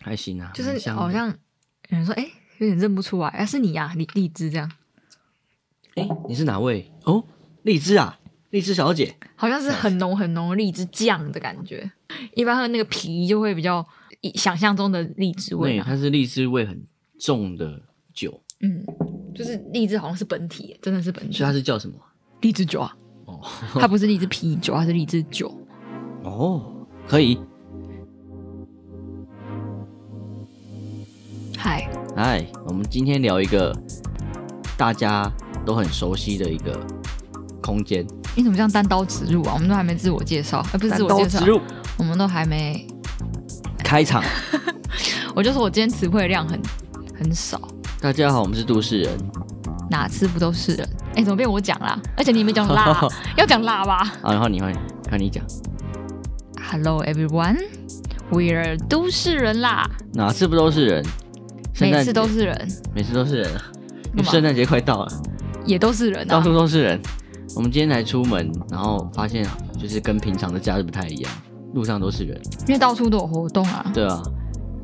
[0.00, 4.70] 还行啊，就是好像有人说，哎、欸，有点认不出来，哎、啊，是你呀、啊，荔荔枝这样。
[5.94, 6.90] 哎、欸，你是哪位？
[7.04, 7.22] 哦，
[7.62, 8.18] 荔枝啊，
[8.50, 11.90] 荔枝小姐，好像是很浓很浓的荔枝酱的感觉。
[12.34, 13.86] 一般喝那个皮就会比较
[14.34, 16.82] 想象中的荔枝味、啊，对，它是荔枝味很
[17.18, 17.82] 重的
[18.14, 18.42] 酒。
[18.60, 18.84] 嗯，
[19.34, 21.36] 就是荔枝好像是本体，真的是本体。
[21.36, 21.96] 所以它是叫什么？
[22.40, 22.96] 荔枝酒啊。
[23.26, 23.40] 哦，
[23.74, 25.54] 它不是荔枝啤酒，它是荔枝酒。
[26.22, 27.38] 哦，可以。
[32.22, 33.74] 嗨，我们今天聊一个
[34.76, 35.26] 大家
[35.64, 36.78] 都很熟悉的一个
[37.62, 38.06] 空间。
[38.36, 39.54] 你怎么这样单刀直入啊？
[39.54, 41.42] 我们都还没自我介绍，哎，不是自我介绍，
[41.96, 42.86] 我们都还没
[43.78, 44.22] 开场。
[45.34, 46.60] 我就说我今天词汇量很
[47.18, 47.58] 很少。
[48.02, 49.18] 大家好，我们是都市人，
[49.90, 50.86] 哪次不都是人？
[51.14, 51.98] 哎，怎么变我讲啦？
[52.18, 53.00] 而且你没讲辣，
[53.38, 53.96] 要讲辣吧？
[54.20, 54.70] 啊，然后你换，
[55.08, 55.42] 看你讲。
[56.70, 59.88] Hello everyone，we are 都市人啦。
[60.12, 61.02] 哪次不都是人？
[61.80, 63.50] 每次都是人，每次都是人。
[64.24, 65.22] 圣诞节快到了，
[65.64, 67.00] 也都是人，到处都是人。
[67.54, 69.46] 我们今天才出门，然后发现
[69.78, 71.32] 就是跟平常的假日不太一样，
[71.74, 73.90] 路上都是人，因为到处都有活动啊。
[73.94, 74.20] 对啊，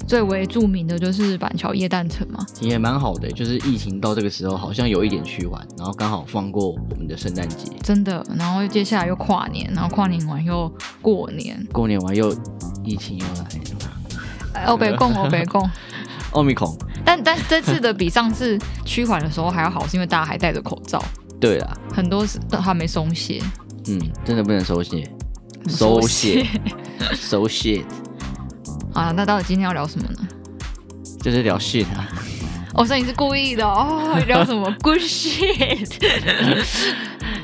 [0.07, 7.71] 最为著名的就是板桥夜诞城嘛，也蛮好的，就是疫情到这个时候好像有一点趋缓，然后刚好放过我们的圣诞节。
[7.83, 10.73] 真的，然后接下来又跨年，然后跨年完又
[11.03, 12.33] 过年，过年完又
[12.85, 14.67] 疫情又来了。
[14.67, 15.69] 欧北共，欧北共。
[16.33, 16.77] 奥密克戎，
[17.07, 21.03] 但但这次的比上次趋缓的时候还要好，是因为大家还戴着口罩。
[21.41, 23.41] 对啦，很多都还没松懈。
[23.87, 25.09] 嗯，真的不能松懈，
[25.69, 26.47] 松懈，
[27.15, 27.85] 松懈。
[28.93, 30.27] 啊，那到底今天要聊什么呢？
[31.23, 32.09] 就是聊 shit 啊。
[32.75, 34.19] 哦，所以你是故意的哦。
[34.27, 35.87] 聊什么？Good shit。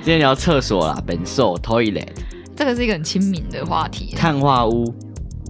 [0.02, 2.08] 今天聊厕所啦，本兽 toilet。
[2.56, 4.14] 这个是一个很亲民的话题。
[4.16, 4.92] 碳化屋。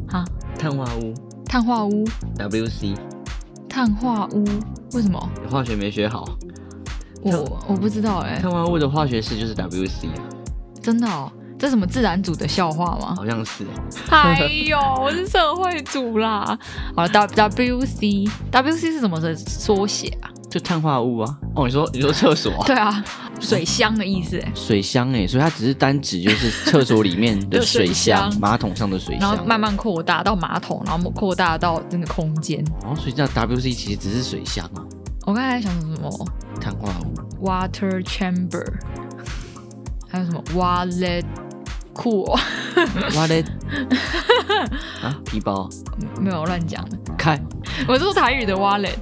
[0.09, 0.25] 哈？
[0.59, 1.15] 碳化屋。
[1.47, 2.05] 碳化屋。
[2.37, 3.12] WC。
[3.73, 4.45] 碳化污
[4.93, 5.31] 为什么？
[5.43, 6.29] 你化学没学好，
[7.23, 8.39] 我我不知道哎、欸。
[8.39, 10.21] 碳化物的化学式就是 WC 啊。
[10.83, 11.33] 真的哦？
[11.59, 13.15] 这什么自然组的笑话吗？
[13.17, 13.65] 好像是。
[14.11, 16.59] 哎呦，我是社会组啦。
[16.95, 20.29] 好了，WC WC 是什么的缩写啊？
[20.53, 21.39] 就碳化物啊。
[21.55, 22.65] 哦，你说你说厕所啊？
[22.69, 23.03] 对啊。
[23.41, 32.63] 水箱的意思，水箱哎，所以它只是单指就是厕所里面的 水箱，马桶上的水箱，然后慢慢扩大到马桶，然后扩大到那个空间。
[32.85, 34.85] 哦，所以这样 WC 其实只是水箱啊。
[35.27, 36.27] 我刚才在想什么？
[36.61, 37.45] 碳化物。
[37.45, 38.65] Water chamber。
[40.09, 41.25] 还有什么？Wallet。
[41.95, 42.39] Cool。
[43.13, 43.47] Wallet。
[45.03, 45.69] 啊，皮包。
[46.21, 46.87] 没有乱讲。
[47.19, 47.41] 开。
[47.89, 48.95] 我是说台语的 Wallet。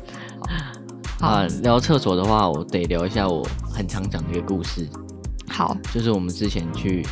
[1.20, 4.88] 啊，聊厕所的话，我得聊一下我很常讲的一个故事。
[5.48, 7.04] 好，就是我们之前去，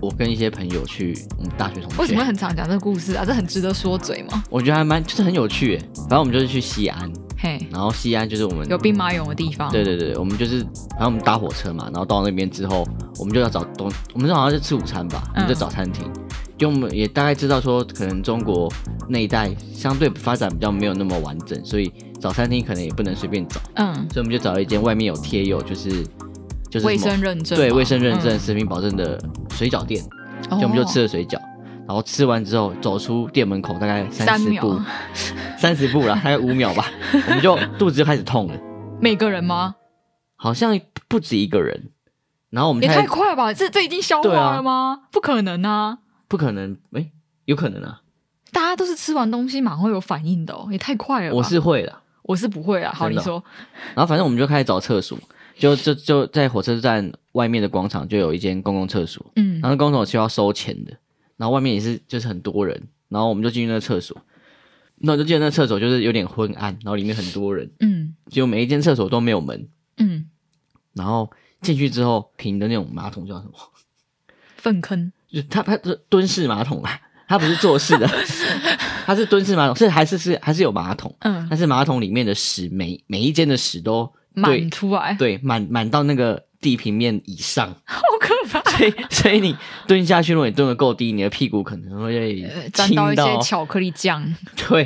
[0.00, 1.96] 我跟一些朋友去我们大学同学。
[1.98, 3.24] 为什么会很常讲这个故事啊？
[3.24, 4.44] 这很值得说嘴吗？
[4.50, 5.78] 我觉得还蛮，就是很有趣。
[5.96, 9.72] 反正我们就是去西安，嘿，然后西安就是我们有兵马俑的地方。
[9.72, 10.58] 对对对，我们就是，
[10.90, 12.86] 然后我们搭火车嘛，然后到那边之后，
[13.18, 16.04] 我们就要找东，我们就好像是吃午餐吧，我们就找餐厅。
[16.06, 16.22] 嗯
[16.58, 18.66] 就我们也大概知道说，可能中国
[19.10, 21.92] 那一带相对发展比较没有那么完整，所以
[22.26, 23.60] 找餐厅可能也不能随便找。
[23.74, 26.04] 嗯，所以我们就找了一间外面有贴有就是
[26.68, 29.16] 就是卫生认证，对卫生认证、食品保证的
[29.50, 30.02] 水饺店。
[30.50, 31.38] 就我们就吃了水饺，
[31.86, 34.80] 然后吃完之后走出店门口大概三十步，
[35.56, 38.54] 三十步了， 大概五秒吧，我们就肚子就开始痛了。
[39.00, 39.76] 每个人吗？
[40.34, 41.90] 好像不止一个人。
[42.50, 43.52] 然后我们也太快了吧？
[43.52, 45.02] 这这已经消化了吗？
[45.12, 45.98] 不可能啊！
[46.26, 47.12] 不可能，哎、欸，
[47.44, 48.02] 有可能啊！
[48.52, 51.36] 大家都是吃完东西马上会有反应的哦，也太快了吧。
[51.36, 51.94] 我是会的，
[52.26, 52.92] 我是不会啊。
[52.92, 53.42] 好，你说。
[53.94, 55.18] 然后反正我们就开始找厕所，
[55.56, 60.92] 就就就在火车站外面的广场就有一间公共厕所，嗯，然后公共厕所需要收钱的，
[61.36, 64.16] 然后外面也是就是很多人，然后我们就进去那个厕所，
[64.96, 70.26] 那我就记得那个厕所就是有点昏暗，然后里面很多人，嗯，结果每一间厕所都没有门，嗯，
[70.94, 71.30] 然后
[71.62, 73.52] 进去之后平的那种马桶叫什么？
[74.56, 75.12] 粪坑。
[75.28, 78.06] 就他他是蹲式马桶啊，他不是坐式的，
[79.06, 88.60] 他是蹲式马桶，是还是是还是有马桶，嗯，但是马桶里面的屎每每一间的屎都满出来，对，满满到那个地平面以上， 好可怕。
[88.72, 94.34] 所以所以你蹲下去，如果你蹲的够低，你的屁股可能会沾到一些巧克力酱。
[94.68, 94.82] 对，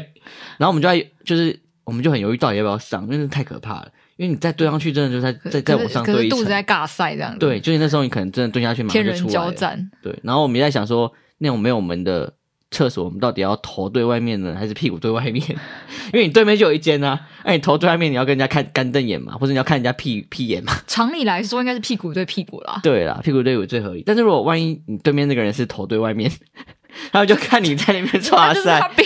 [0.58, 3.90] 然后我们就在就是我们就很犹豫到底要不要上，因为太可怕了。
[4.16, 7.38] 因为你再蹲上去，真的就在在在往上堆一层，肚子在尬塞这样子。
[7.38, 9.18] 对，就是那时候你可能真的蹲下去，马上就出来。
[9.18, 9.90] 天人交战。
[10.02, 12.30] 对，然后我们也在想说，那种没有门的
[12.70, 15.42] 厕所，我们到底要头对外面呢，还是屁股对外面？
[16.12, 20.72] 因为你对面就有一间啊，那你头对外面，你要跟人家看干瞪眼嘛，或者你要看人家屁屁眼嘛？
[20.86, 22.80] 常理来说，应该是屁股对屁股啦。
[22.82, 24.02] 对啦，屁股对屁股最合理。
[24.06, 26.30] 但是如果万一你对面那个人是头对外面，
[27.12, 29.04] 他们就看你在那边抓赛， 别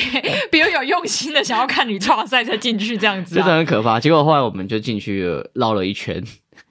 [0.51, 3.99] 别有用心的想要看你抓塞才进去这样子，真的很可怕。
[3.99, 6.23] 结果后来我们就进去，绕了一圈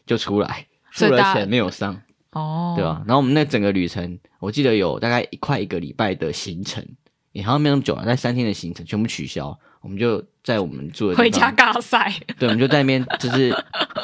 [0.06, 2.02] 就出来，付了钱没有上
[2.34, 3.02] 哦，对吧？
[3.08, 6.86] 然后我们那整个旅程，我记得有大概快一个礼拜的行程，
[7.32, 13.56] 也好像没那么久了，在三天的行程全部取消，我们就在我们住的回家尬赛，对，我们就在那边，就是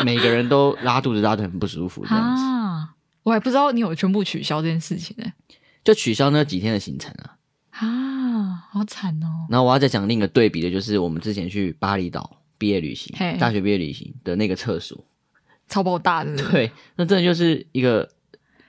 [0.06, 2.44] 每个人都拉肚子拉得很不舒服这样子。
[2.44, 2.90] 啊，
[3.24, 5.32] 我还不知道你有全部取消这件事情呢。
[5.82, 7.38] 就取消那几天的行程啊！
[7.72, 9.48] 啊，好惨哦！
[9.50, 15.06] 然后我要再讲另一个对比的，就是我们之前去巴厘岛毕业旅行，大学毕业旅行的那个厕所，
[15.70, 16.36] 超爆大的。
[16.52, 18.08] 对，那真的就是一个，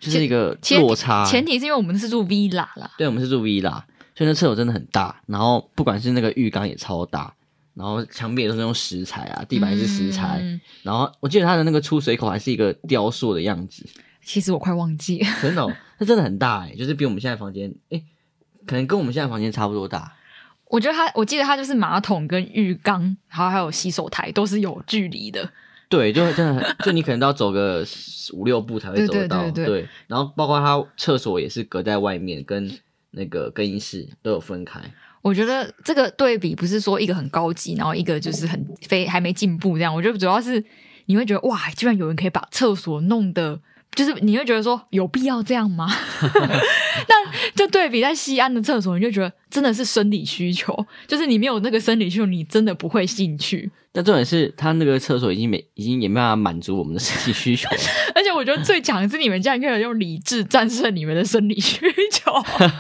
[0.01, 1.25] 就是一个落差。
[1.25, 3.71] 前提是因为我们是住 villa 啦，对，我们是住 villa，
[4.15, 5.21] 所以那厕所真的很大。
[5.27, 7.33] 然后不管是那个浴缸也超大，
[7.75, 10.39] 然后墙壁也都是用石材啊，地板也是石材。
[10.41, 13.87] 嗯、然后我记得它的那个出水口还是一个雕塑的样子。
[14.25, 18.03] 其实我快忘记了，真的、哦，它真的很大哎，就是比我们现在房间，哎，
[18.67, 20.13] 可能跟我们现在房间差不多大。
[20.67, 25.51] 我觉得它，我记得它就是马桶跟浴缸，然后还有洗手台都是有距离的。
[25.91, 27.85] 对，就真的很，就你可能都要走个
[28.33, 29.43] 五六步才会走得到。
[29.43, 32.71] 对，对，对，对，对，然后包括它厕所也是隔在外面，跟
[33.11, 34.81] 那个更衣室都有分开。
[35.21, 39.95] 我觉得这个对比不是说一个很高级，然后一个就是很非还没进步这样。
[39.95, 40.65] 我觉得主要是
[41.05, 43.61] 你会觉得哇，居然有人可以把厕所弄得。
[43.95, 45.89] 就是你会觉得说有必要这样吗？
[47.09, 50.75] 那就对比在西安的厕所，你就觉得真的是生理需求。
[51.07, 53.71] 就是你没有那个生理需求，你真的不会进去。
[53.93, 57.69] 但重点是他那个厕所已经没，已经也没办法满足我们的生理需求。
[58.15, 62.31] 而且我觉得最强的是你们竟然可以用理智战胜你们的生理需求。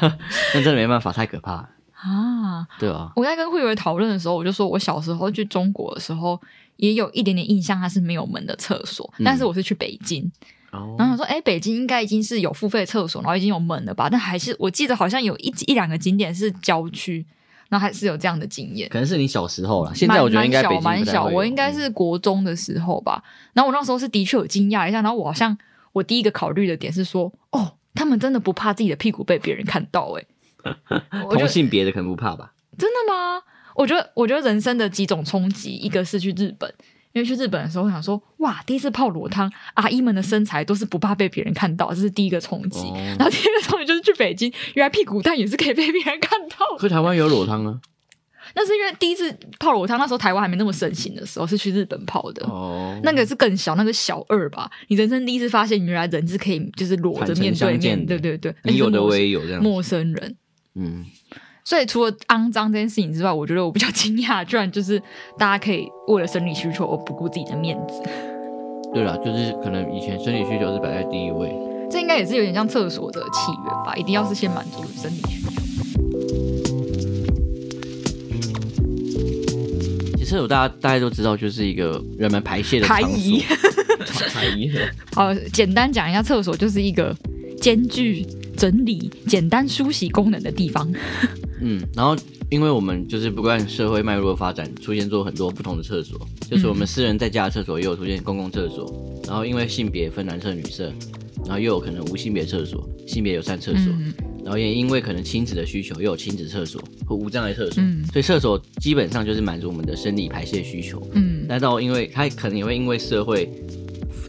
[0.54, 2.64] 那真的没办法，太可怕了啊！
[2.78, 6.40] 对啊，我在跟慧伟讨论的时候，我就说我小时候去中国的时候，
[6.76, 9.12] 也有一点点印象，它是没有门的厕所。
[9.24, 10.30] 但是我是去北京。
[10.72, 14.08] 然后想说，哎，北京应该已经是有付费厕所，然后已经有门了吧？
[14.08, 17.26] 但还是我记得好像有一一两个景点是郊区，
[17.68, 18.88] 然后还是有这样的经验。
[18.88, 21.24] 可能是你小时候了，现在我觉得应该蛮小，蛮小。
[21.24, 23.22] 我应该是国中的时候吧。
[23.52, 25.56] 然后我那时候是的确有惊讶一下，然后我好像
[25.92, 30.12] 我第一个考虑的点是说，哦，他们真的不怕自己的屁股被别人看到？
[30.12, 30.24] 哎，
[31.30, 32.52] 同性别的可能不怕吧？
[32.78, 33.42] 真的吗？
[33.74, 36.72] 我觉得，我觉得人生的几种冲击，一个是去日本。
[37.12, 42.80] 因为去日本的时候，我想说，哇，第一次泡裸汤，阿姨们的身材都是不怕被别人看到，这是第一个冲击。
[42.80, 46.76] 哦、然后第二个冲击就是去北京，原来屁股蛋也是可以被别人看到。
[46.78, 47.80] 可台湾有裸汤啊？
[48.54, 52.44] 那是因为第一次泡裸汤，那时候台湾还没那么盛行的时候，是去日本泡的。
[52.46, 54.70] 哦，那个是更小，那个小二吧。
[54.88, 59.62] 你人生第一次发现，原来人是可以就是裸着面对面，对对对，你有的我也有这样。
[59.62, 60.36] 陌生人，
[60.74, 61.04] 嗯。
[61.64, 65.00] 所以除了肮脏这件事情之外，我觉得我比较惊讶， 居然就是
[65.38, 68.02] 大家可以为了生理需求而不顾自己的面子。
[68.92, 71.54] 对了，就是可能以前生理需求是摆在第一位，
[71.88, 73.94] 这应该也是有点像厕所的起源吧？
[73.94, 75.50] 一定要是先满足生理需求。
[80.16, 82.86] 其实厕所大家大家都知道，就是一个人们排泄的。
[82.88, 83.44] 排遗，
[84.34, 84.72] 排遗。
[85.14, 87.14] 好，简单讲一下，厕所就是一个
[87.60, 88.26] 兼具
[88.56, 90.92] 整理、简单梳洗功能的地方。
[91.60, 92.16] 嗯，然后
[92.50, 96.18] 因为我们就是不管社会脉络的发展，出现做很多不同的厕所，
[96.50, 100.92] 就是我们私人在家的厕所也有出现公共厕所，然后因为性别分男厕女厕，
[101.44, 104.12] 然后又有可能无性别厕所、性别友善厕所，嗯、
[104.42, 111.00] 然后也因为可能亲子的需求，又有亲子厕所和无障碍厕所，嗯、所以厕所基本上就是满足我们的生理排泄需求。
[111.12, 113.50] 嗯，但到因为它可能也会因为社会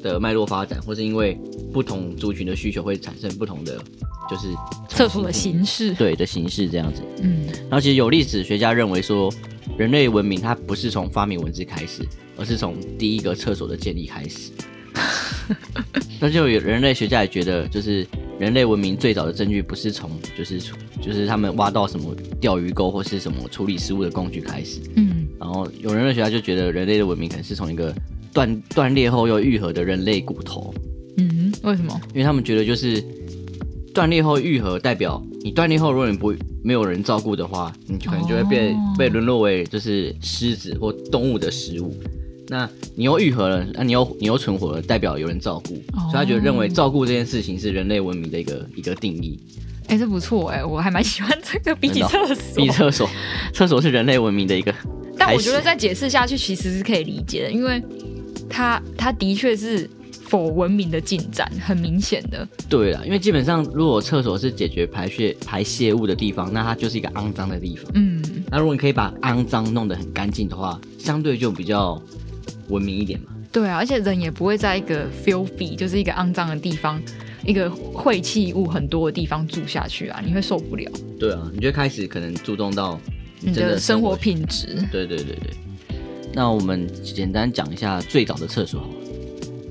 [0.04, 1.38] 的脉络发展，或是因为
[1.72, 3.82] 不同族群的需求会产生不同的。
[4.30, 4.48] 就是
[4.88, 7.01] 厕所的形式，对的形式这样子。
[7.22, 9.30] 嗯，然后其实有历史学家认为说，
[9.78, 12.01] 人类文明它不是从发明文字开始，
[12.38, 14.51] 而是从第一个厕所的建立开始。
[16.22, 18.08] 那就有人类学家也觉得，就是
[18.40, 20.62] 人类文明最早的证据不是从就是
[21.01, 24.80] 就是他们挖到什么钓鱼钩或是什么处理食物的工具开始。
[24.96, 27.94] 嗯，然后有人类学家就觉得人类的文明可能是从一个
[28.32, 30.74] 断断裂后又愈合的人类骨头。
[31.62, 32.00] 嗯，为什么？
[32.13, 33.03] 因为他们觉得就是。
[33.94, 41.94] 断裂后愈合，代表你断裂后，如果你不没有人照顾的话，你就可能就会被、哦、被沦落为就是狮子或动物的食物。
[42.48, 45.74] 那你又愈合了，那你又你又存活了，代表有人照顾。
[45.91, 49.38] 哦、所以他觉得认为照顾这件事情是人类文明的一个一个定义。
[49.88, 51.75] 哎、欸，这不错哎，我还蛮喜欢这个。
[51.75, 53.10] 比起厕所， 比厕所，
[53.53, 54.74] 厕所是人类文明的一个。
[55.18, 57.84] 但我觉得再解释下去，其实是可以理解的，因为
[58.50, 59.89] 他他的确是。
[60.32, 67.92] 否文明的进展很明显的，对了，因为基本上如果厕所是解决排泄排泄物的地方，那它就是一个肮脏的地方。
[67.96, 72.02] 嗯，那如果你可以把肮脏弄得很干净的话，相对就比较
[72.70, 73.26] 文明一点嘛。
[73.52, 76.98] 对啊，而且人也不会在一个 filthy 就是一个肮脏的地方
[77.46, 80.90] 一个晦气物很多的地方住下去啊，你会受不了。
[81.20, 82.98] 对啊，你就开始可能注重到
[83.42, 84.82] 你的生活品质。
[84.90, 85.52] 对对对对。
[86.34, 88.82] 那我们简单讲一下最早的厕所。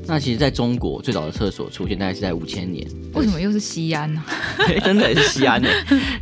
[0.06, 2.84] 那其实，在中国最早的厕所出现大概是在五千年。
[3.14, 4.22] 为什么又是西安呢？
[4.82, 5.68] 真的也是西安呢？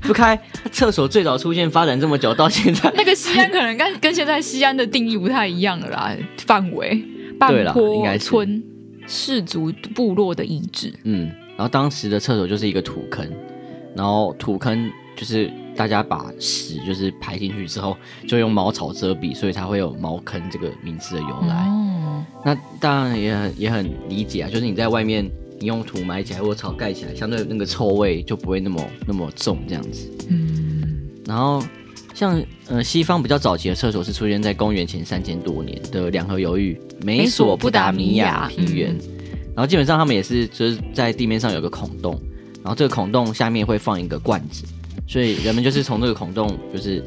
[0.03, 0.39] 不开
[0.71, 7.03] 厕所最早出现，发展这么久到现在，那个西安可能跟跟现在西安的定义不太一样了啦，范围
[7.39, 8.63] 半坡村
[9.07, 10.93] 氏族部落的遗址。
[11.05, 13.27] 嗯，然后当时的厕所就是一个土坑，
[13.97, 21.55] 然后土坑就是大家把屎就是排进去之后，就用茅草遮蔽，所以才会有茅坑这个名字的由来。
[21.69, 21.95] 哦
[22.45, 30.11] 那当然也很也很理解啊，就是你在外面，你用土埋起来或者草盖起来，相对那个臭味就不会那么那么重这样子。
[30.29, 31.01] 嗯。
[31.27, 31.63] 然后
[32.15, 38.99] 像呃西方比较早期的厕所是出现在公元前三千多年的两河流域美索不达米亚平原，嗯，
[39.55, 42.19] 然后基本上他们也是就是在地面上有个孔洞，
[42.63, 44.65] 然后这个孔洞下面会放一个罐子，
[45.07, 47.05] 所以人们就是从这个孔洞就是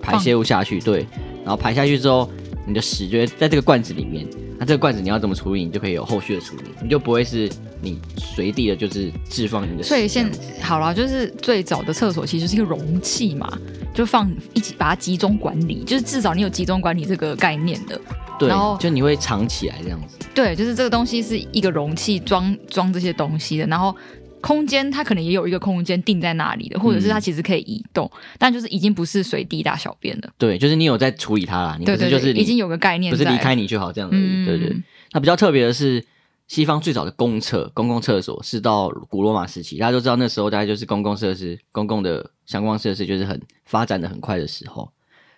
[0.00, 1.06] 排泄物下去，对，
[1.44, 2.30] 然后排下去之后。
[2.68, 4.26] 你的屎就会在这个罐子里面，
[4.58, 9.88] 那这个罐子你要怎么处理，你就可以有后续的处理，你就不会是你随地的，就是置放你的屎。
[9.88, 13.50] 所以现好了，就是最早的厕所其实是一个容器嘛，
[13.94, 17.98] 就放一起把它集中管理，就是至少你有集中管理这个概念的。
[18.38, 20.18] 对，然后就你会藏起来这样子。
[20.34, 23.96] 对，就是这个东西是一个容器装装这些东西的，然后。
[24.40, 30.30] 空间它可能也有一个空间定在那里的，或者是它其实可以移动，嗯、但就是已经不是随地大小便了。
[30.38, 34.20] 对，就是你有在处理它啦，你不是就是已经有个概念，不是离开你就好这样而已。
[34.20, 34.76] 嗯、对，对对。
[35.12, 36.04] 那比较特别的是，
[36.46, 44.90] 西方最早的公厕、公共厕所是到古罗马时期，大家都知道那时候大概就是公共设施、公共的相关设施就是很发展的很快的时候。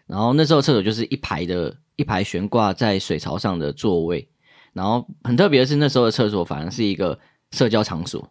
[0.07, 4.29] 然后那时候厕所就是一排的一排悬挂在水槽上的座位，
[4.73, 7.19] 然后很特别的是那时候的厕所反而是一个
[7.53, 8.29] 社交场所。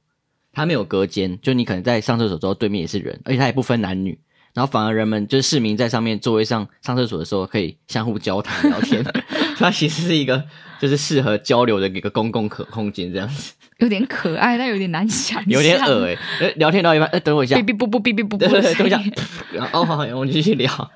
[0.51, 4.19] 它没有隔间，就你可能在上厕所之后，对面也是人，而且它也不分男女，
[4.53, 9.03] 然后反而人们就是市民在上面座位上上厕所的时候，可以相互交谈聊天。
[9.57, 10.43] 它其实是一个
[10.79, 13.53] 就是适合交流的一个公共可空间，这样子。
[13.79, 16.51] 有点可爱，但有点难想，有点恶哎、欸。
[16.57, 19.01] 聊天聊一半，哎，等我一下，哔哔不不哔哔不不，等一下，
[19.71, 20.91] 哦，好，我们继续聊。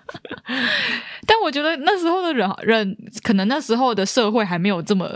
[1.26, 5.10] 但我觉得那时候的人人，可能那时候的社会还没有这么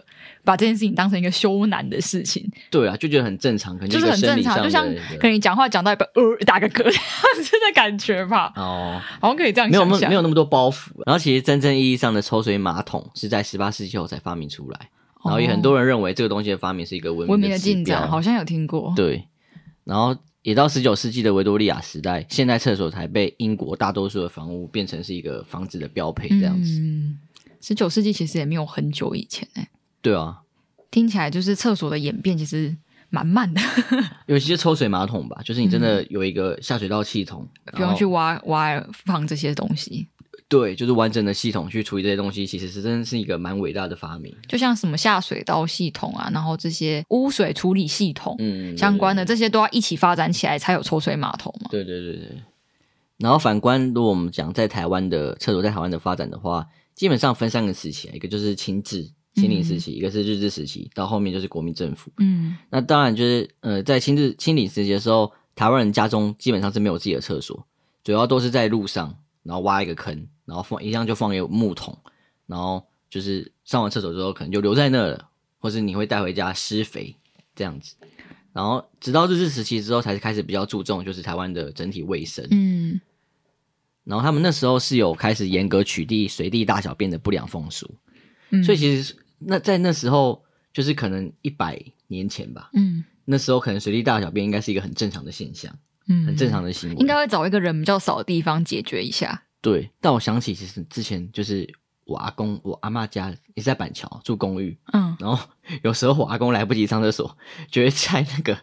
[0.43, 2.49] 把这件事情当成一个羞难的事情。
[2.69, 4.85] 对啊，就觉得很正常，可能就是很正常，就像
[5.19, 8.51] 可能你讲话讲到一半，呃，打个嗝这样子的感觉吧。
[8.55, 10.89] 哦，好像可以这样想，没有没有那么多包袱。
[11.05, 14.89] 然后其实真正意义上的抽水马桶是在十八世纪后才发明出来，
[15.23, 18.93] 然后也很多人认为这个东西的发明是一个文明的进展，好像有听过。
[18.95, 19.27] 对，
[19.83, 20.15] 然后。
[20.43, 26.79] 也到十九世纪的维多利亚时代，现代厕所才被英国大多数的房屋变成是一个房子的标配，这样子。
[26.79, 27.19] 嗯，
[27.59, 29.69] 十九世纪其实也没有很久以前哎。
[30.01, 30.41] 对啊，
[30.89, 32.77] 听起来就是厕所的演变其实
[33.09, 33.59] 蛮慢的。
[34.27, 40.07] 尤其是抽水马桶吧，就是你真的有一个下水道系统，嗯，不用去挖挖放这些东西。
[40.49, 44.33] 对，就是完整的系统去处理这些东西，其实是真的是一个蛮伟大的发明。
[44.47, 51.67] 就像什么下水道系统啊，然后这些污水处理系统，嗯，相关的这些都要一起发展起来，才有抽水马桶嘛。
[51.69, 52.41] 对对对对。
[53.17, 59.03] 然后反观，如果我们讲在台湾的厕所在台湾的发展的话，基本上分三个时期，一个就是清治、
[59.35, 62.09] 清领时期，嗯，一个是日治时期，到后面就是国民政府。
[62.19, 67.67] 嗯，那当然就是呃，在清治、清领时期的时候，台湾人家中基本上是没有自己的厕所，
[68.03, 70.25] 主要都是在路上，然后挖一个坑。
[70.47, 71.95] 然后放一样就放一个木桶，
[72.45, 77.13] 然后就是上完厕所之后可能就留在那了，或是你会带回家施肥
[77.53, 77.95] 这样子。
[78.53, 82.47] 然后直到日治时期之后，才是开始比较注重就是台湾的整体卫生。
[82.49, 82.99] 嗯。
[84.03, 87.93] 然后他们那时候是有开始严格取缔随地大小便的不良风俗。
[88.49, 88.63] 嗯。
[88.63, 92.71] 所以其实那在那时候就是可能一百年前吧。
[92.73, 93.03] 嗯。
[93.25, 95.77] 那时候可能随地大小便应该是一个很正常的现象。
[96.07, 96.25] 嗯。
[96.25, 96.95] 很正常的行为。
[96.95, 99.43] 应该会找一个人比较少的地方解决一下。
[99.61, 101.67] 对，但我想起其实之前就是
[102.05, 105.37] 我阿公、我阿妈家也是在板桥住公寓，嗯，然后
[105.83, 107.37] 有时候我阿公来不及上厕所，
[107.69, 108.57] 就会在那个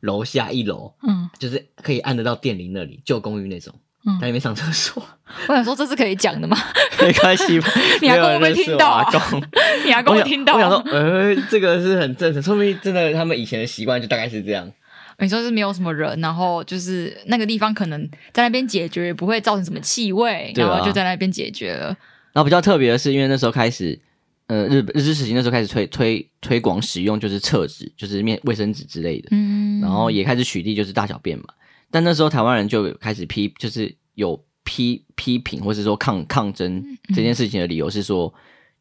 [0.00, 3.74] 楼下一楼，嗯，就是可以按得到电铃那里旧公寓那种，
[4.06, 5.02] 嗯，在那边上厕所。
[5.48, 6.56] 我想说这是可以讲的吗？
[7.00, 7.68] 没关系吧，
[8.00, 8.88] 你阿公会不会听到？
[8.88, 9.42] 阿公，
[9.84, 10.54] 你阿公会听到？
[10.54, 14.72] 我想说，呃，这个是很正常，说明真的他们以前的习惯就大概是这样。
[15.20, 21.86] 你说是没有什么人，然后就是那个地方可能在那边解决，也不会造成什么气味，然后就在那边解决了。
[22.32, 23.98] 然后比较特别的是，因为那时候开始，
[24.46, 31.46] 呃，日日治时期那时候开始推推推广使用就是厕纸，就是面卫生纸之类的，嗯，然后也开始取缔就是大小便嘛。
[31.90, 38.32] 但那时候台湾人就开始批，就是有批批评或是说抗抗争这件事情的理由是说，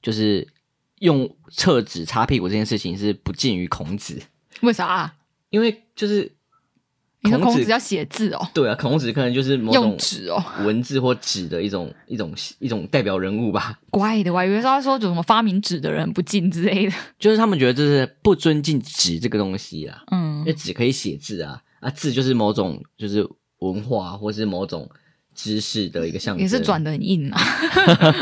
[0.04, 0.48] 就是
[1.00, 4.22] 用厕纸擦屁股这件事情是不近于孔子。
[4.62, 5.16] 为啥？
[5.50, 6.32] 因为就是。
[7.22, 8.48] 你说孔子要写字哦？
[8.54, 13.78] 对啊，孔子可能就是某种用纸哦， 文字或纸的一种一种一种代表人物吧。
[13.90, 20.04] 怪的，我以为他说就什么发明纸的人不敬之类的， 就是他们觉得这是不尊敬纸这个东西啦。
[20.12, 23.28] 嗯，因为纸可以写字啊，啊字就是某种就是
[23.60, 24.90] 文化或是某种
[25.34, 27.42] 知识的一个象征，也是转的很硬啊。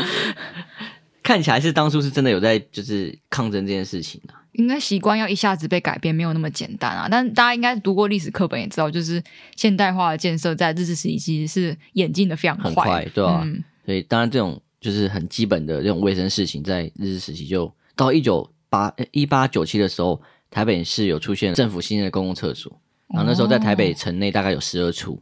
[1.26, 4.38] 看起来是当初是真的有在就是抗争这件事情啊。
[4.52, 7.08] 应该习惯要一下子被改变，没有那么简单啊！
[7.10, 9.20] 但大家应该读过历史课本也知道，就是
[9.56, 13.42] 现代化的建设在日治时期其实是演进的非常快，很快，对吧、啊？
[13.44, 25.20] 嗯、所以当然这种就是很基本的这种卫生事情，在日治时期就到一九八一八九七的时候，台北市有出现政府新建的公共厕所，然后那时候在台北城内大概有十二处，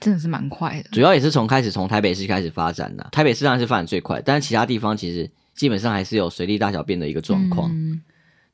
[0.00, 0.88] 真的是蛮快的。
[0.90, 7.70] 主要也是从开始从台北市开始发展的，台北市当然是发展最快，但是其他地方其实基本上还是有随地大小便的一个状况。
[7.72, 8.00] 嗯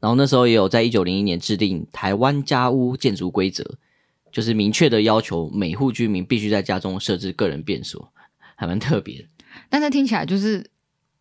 [0.00, 3.64] 然后那时候也有在一九零一年制定台湾家屋建筑规则，
[4.30, 8.12] 就是明确的要求每户居民必须在家中设置个人便所，
[8.54, 9.24] 还蛮特别的。
[9.68, 10.64] 但是听起来就是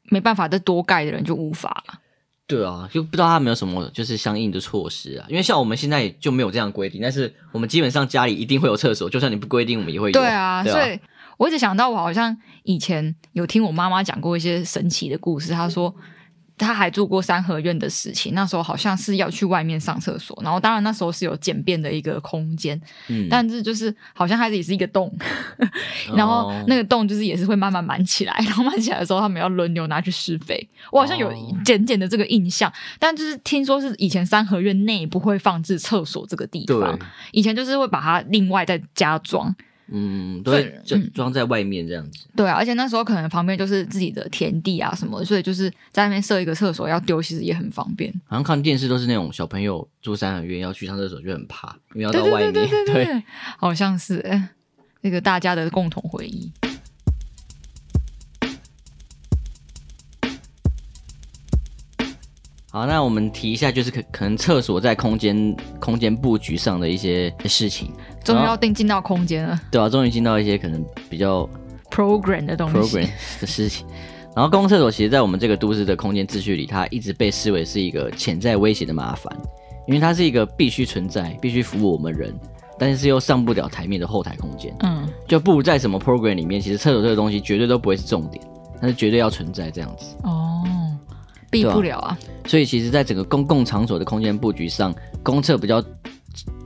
[0.04, 2.00] 没办法再多盖的人就无法了。
[2.48, 5.26] 对啊，就不知道他有没有什么就是相应的措施啊？
[5.30, 10.14] 因为像我们现在就没有这样规定，但是我们基本上家里一定会有厕所，就算你不规定，我们也会有。
[10.14, 11.00] 对啊，对啊，所以
[11.38, 15.94] 我一直想到，我好像以前有听我妈妈讲过一些神奇的故事，她说。
[16.58, 25.16] 他还做过三合院的事情，那时候好像是要去外面上厕所，然后当然那时候是有简便的一个空间，嗯，但是就是好像还是也是一个洞，
[26.16, 31.32] 然后那个洞就是也是会慢慢满起来， 然后满起来的时候他们要轮流拿去施肥，我好像有
[31.64, 36.98] 简简的这个印象，但就是听说是以前三合院内不会放置厕所这个地方，
[37.32, 39.56] 以前就是会把它另外再加装。
[39.90, 42.28] 嗯，对，就装在外面这样子。
[42.36, 48.14] 对啊，而且那时候可能旁边就是自己的田地啊什么，所以就是在那边设一个厕所要丢，其实也很方便。
[48.26, 52.54] 好像看电视都是那种小朋友住三合院要去上厕所就很怕，因为要到外面。
[52.54, 53.24] 对对对对对对，对
[53.58, 54.50] 好像是哎，
[55.02, 56.52] 那个大家的共同回忆。
[62.78, 67.92] 好，那我们提一下，就是可可能厕所在空间空间布局上的一些事情。
[68.24, 71.50] 终于要定进到空间了，对啊，终于进到一些可能比较
[71.90, 73.10] program 的东西，program
[73.42, 73.84] 的事情。
[74.36, 79.36] 然后公共厕所其实，在我们这个都市的空间秩序里，它一直被视为是一个潜在威胁的麻烦，
[79.88, 82.32] 因为它是一个必须存在、必须服务我们人，
[82.78, 84.72] 但是又上不了台面的后台空间。
[84.82, 88.40] 嗯，就不如在什么 program 里面，其实厕所这个东西绝对都不会是重点，
[88.80, 90.16] 但是绝对要存在这样子。
[90.22, 90.62] 哦，
[91.50, 92.18] 避不了啊。
[92.46, 95.84] 所以，其实，在整个公共场所的空间布局上，公厕比较。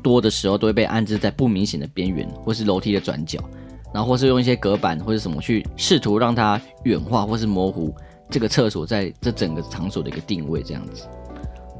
[0.04, 3.39] 多的时候都会被安置在不明显的边缘，或是楼梯的转角，
[3.94, 7.96] 然后或是用一些隔板或者什么去试图让它远化或是模糊
[8.28, 11.08] 这个厕所在这整个场所的一个定位，这样子。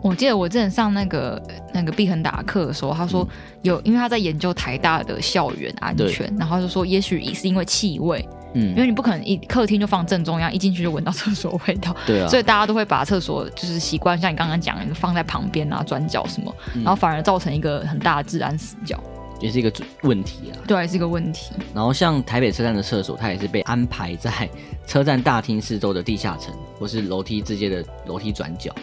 [0.04, 1.42] 我记得我之前上那个
[1.74, 3.28] 那个毕恒达课的时候，他说
[3.64, 8.24] 有，因为他在研究台大的校园安全，然后就说也许也是因为气味。
[8.54, 11.96] 嗯，因为你不可能一客厅就放正中央，一进去就闻到厕所味道。
[12.06, 19.02] 对啊，所以大家都会把厕所就是习惯像你刚刚讲的放在旁边啊、转角什么，嗯、然后反而造成一个很大的治安死角，
[19.40, 20.58] 也是一个问题啊。
[20.68, 21.52] 对，是一个问题。
[21.74, 24.50] 然后像台北车站的厕所，它也是被安排在
[24.86, 28.74] 车站大厅四周的地下层，或是楼梯之间的楼梯转角。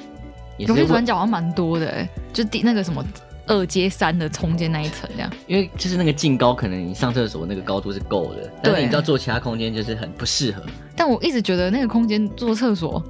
[0.67, 3.05] 楼梯转角好像蛮多的，哎，就地那个什么。
[3.49, 10.63] 二阶三的中间那一层，这样，因为就是那个净高，可能你上厕所那个高度是够的，但是你知道做其他空间就是很不适合。
[10.95, 13.03] 但我一直觉得那个空间做厕所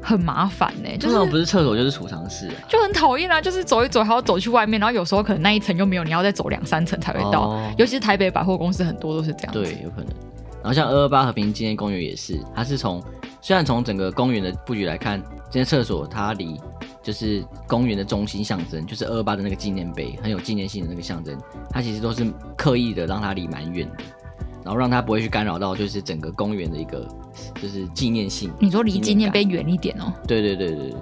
[0.00, 7.48] 很麻烦呢，就是不是厕所就是储藏室啊，就很讨厌啊，就是走一走还要走去外面，然后有时候可能那一层又没有，你要再走两三层才会到。
[7.48, 9.52] 哦、尤其是台北百货公司很多都是这样。
[9.52, 10.08] 对，有可能。
[10.62, 13.02] 然后像二二八和平纪念公园也是，它是从
[13.40, 16.60] 虽然从整个公园的布局来看，这些厕所它离。
[17.02, 21.38] 就是公园的中心象征，就是二二八的那个纪念碑，很有纪念性的那个象征。
[21.70, 24.04] 它其实都是刻意的让它离蛮远的，
[24.64, 27.06] 然后让它不会去干扰到就是整个公园的一个
[27.60, 28.52] 就是纪念性。
[28.58, 30.12] 你说离纪念碑远一点哦？
[30.26, 30.94] 对对对对对，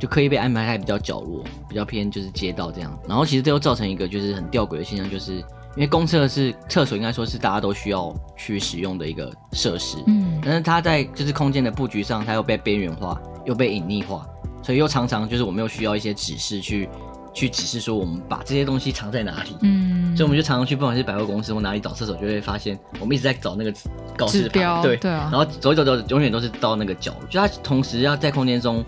[0.00, 2.98] 就刻意被安排在比较角落，比较偏就是街道这样。
[3.06, 5.44] 然后其实这又造成一个就是很吊诡的现象，就是因
[5.76, 14.26] 为公厕是厕所，应该说是大家都需要去使用的一个设施，嗯，但是它在就是空间的布局上，它又被边缘化，又被隐匿化。
[14.64, 16.88] 所以又常常就是我们又需要一些指示去
[17.34, 23.72] 去指示说我们把这些东西藏在哪里，嗯，所以我们就常常去不管是百货公司或哪里找厕所，就会发现我们一直在找那个
[24.16, 28.82] 告示牌，对对啊，然后走一走走，永远都是到那个角落，就它同时要在空间中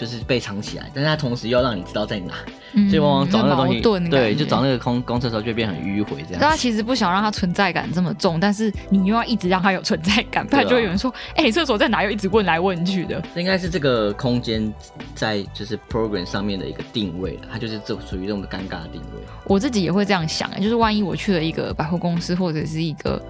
[0.00, 2.32] 就是被藏起来，但是它同时又要让你知道在哪，
[2.72, 6.40] 嗯、所以往往找那个东西，对，就找那个空公厕的时候就会变很迂回这样。
[6.40, 12.02] 大家其实不想让它存在感这么重，但是你又要一直让它有存在感，不然就会有人说，哎、啊，厕、欸、所在哪？
[12.02, 13.22] 又一直问来问去的。
[13.34, 14.72] 这应该是这个空间
[15.14, 19.20] 在就是 program 上面的一个定位，它就是这属于这种尴尬的定位。
[19.44, 23.22] 我自己也会这样想，就是万一我去了一个百货公司或者是一个。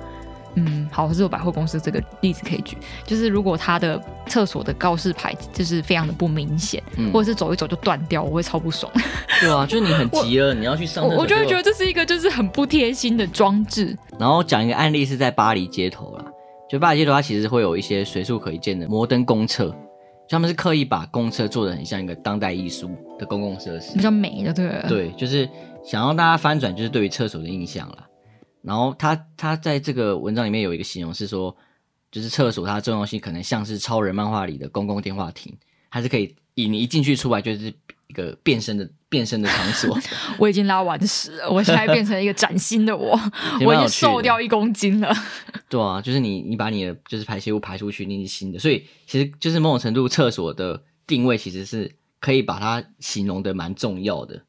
[0.54, 8.92] 嗯，好，是有百货公司这个例子可以举，就是如果他的厕所的告示牌就是非常的不明显，嗯、或者是走一走就断掉，我会超不爽。
[9.40, 13.96] 对啊，就是你很急了，你要去上厕所，我就会觉得这是一个就是很不贴心的装置。
[14.18, 16.24] 然后讲一个案例是在巴黎街头啦，
[16.68, 19.74] 就巴黎街头它其实会有一些随处可见的摩登公厕，
[20.28, 24.84] 他们是刻意把公厕做的很像一个当代艺术的公共设施，比较美的，对。
[24.88, 25.48] 对，就是
[25.84, 28.06] 想让大家翻转，就是对于厕所的印象啦。
[28.62, 31.56] 然后他他在这个文章里面有一个形容是说，
[32.10, 35.56] 就是厕所它的重要性可能像是超人漫画里的公共电话亭，
[35.90, 37.72] 它是可以以你一进去出来就是
[38.08, 39.98] 一个变身的变身的场所。
[40.38, 43.18] 我已经拉完屎了，我现在变成一个崭新的我，
[43.64, 45.10] 我已经瘦掉一公斤了。
[45.70, 54.42] 对啊，就是你你把你的就是排泄物排出去，你是新的，所以其实就是某种程度厕所的定位其实是可以把它形容的蛮重要的。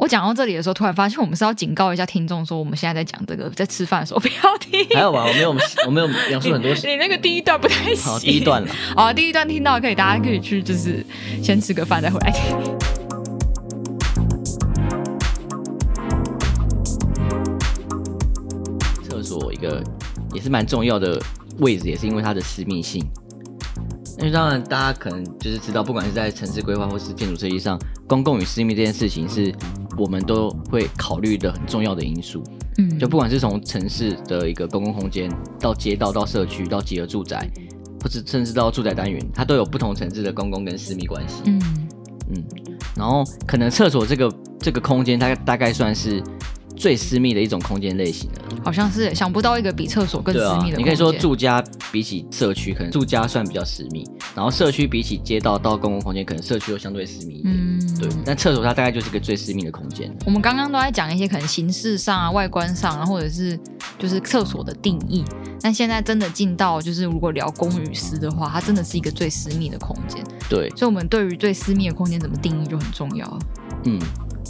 [0.00, 4.82] 我讲到这里的时候，突然发现我们是要警告一下听众，说我们现在在讲这个，在吃饭的时候不要听。
[4.96, 5.54] 还有吧，我没有，
[5.86, 6.72] 我没有描述很多。
[6.72, 8.04] 你那个第一段不太行。
[8.04, 8.68] 好，第一段了。
[8.96, 11.04] 好，第一段听到可以，大家可以去，就是
[11.42, 12.42] 先吃个饭再回来听。
[19.06, 19.84] 厕所一个
[20.32, 21.20] 也是蛮重要的
[21.58, 23.06] 位置，也是因为它的私密性。
[24.18, 29.50] 因为当然，大家可能就是知道，不管是在城市规划或是建筑设计上，公共与私密这件事情是
[29.96, 32.42] 我们都会考虑的很重要的因素。
[32.78, 37.50] 嗯，就不管是从城市的一个公共空间，到街道、到社区、到集合住宅，
[38.02, 41.42] 或者甚至到住宅单元，它都有不同层次的公共跟私密关系。
[41.46, 41.60] 嗯
[42.30, 42.44] 嗯，
[42.96, 46.22] 然后可能厕所这个这个空间，它大概算是。
[46.76, 50.78] 最私密的一种空间类型的，好像是想不到一个比厕所更私密的。
[50.78, 54.04] 你可以说住家比起社区，可能住家算比较私密，
[54.34, 57.54] 然后社区比起街道到公共空间，可能社区又相对私密一点。
[57.54, 58.08] 嗯，对。
[58.24, 60.10] 但厕所它大概就是个最私密的空间。
[60.24, 63.58] 我们刚刚都在讲一些可能形式上啊、外观上啊，或者是
[63.98, 65.24] 就是厕所的定义。
[65.60, 70.24] 但现在真的进到就是如果聊公与私的话，它真的是一个最私密的空间。
[70.48, 73.38] 对，所以我们对于最私密的空间怎么定义就很重要。
[73.84, 74.00] 嗯。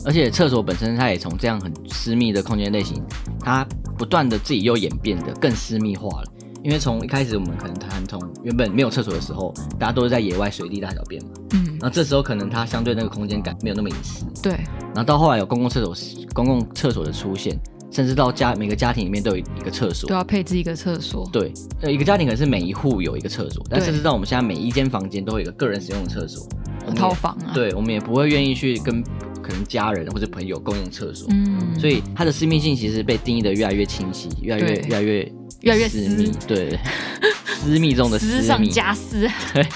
[0.04, 3.02] 而且厕所本身，它也从这样很私密的空间类型，
[3.40, 3.66] 它
[3.98, 6.32] 不断的自己又演变的更私密化了。
[6.62, 14.52] 因为从一开始我们可能谈从原本没有厕所的时候，大家都是在野外随地大小便嘛，嗯，然后这时候可能它相对那个空间感没有那么隐私，对。
[14.94, 15.96] 然后到后来有公共厕所，
[16.34, 17.58] 公共厕所的出现，
[17.90, 21.50] 甚至到家每个家庭里面都有一个厕所，都要配置一个厕所，对。
[21.80, 26.46] 呃，一个家庭可能是每一户有一个厕所，但甚至到我们现在每一间房间都会有一个个人使用的厕所，
[26.94, 29.02] 套房啊，对，我们也不会愿意去跟。
[29.50, 35.32] 可能家人或者朋友共用厕所，嗯，所以它的私密性其实被定义的越来越清晰，越来越越来越
[35.62, 36.78] 越来越私密，对，
[37.60, 39.66] 私密中的私密，私上加私，对。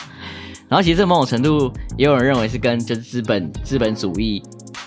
[0.68, 4.40] 然后其实这某种程度也有人认为是跟就是资本资本主义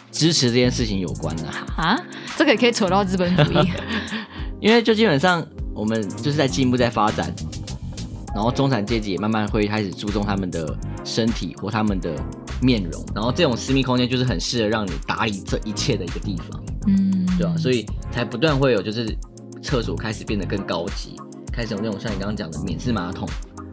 [0.10, 1.44] 支持这件事情有关的
[1.76, 2.00] 啊，
[2.38, 3.72] 这个也可以扯到资本主义，
[4.62, 7.30] 因为就基本上我们就是在进步在发展，
[8.34, 10.74] 然后中产阶级也慢慢会开始注重他们的
[11.04, 12.16] 身体或他们的。
[12.62, 17.54] 面容，然后这种私密空间就是很适合让你打理这一切的一个地方，嗯，对吧？
[17.58, 19.16] 所以才不断会有就是
[19.62, 21.16] 厕所开始变得更高级，
[21.52, 23.28] 开始有那种像你刚刚讲的免治马桶，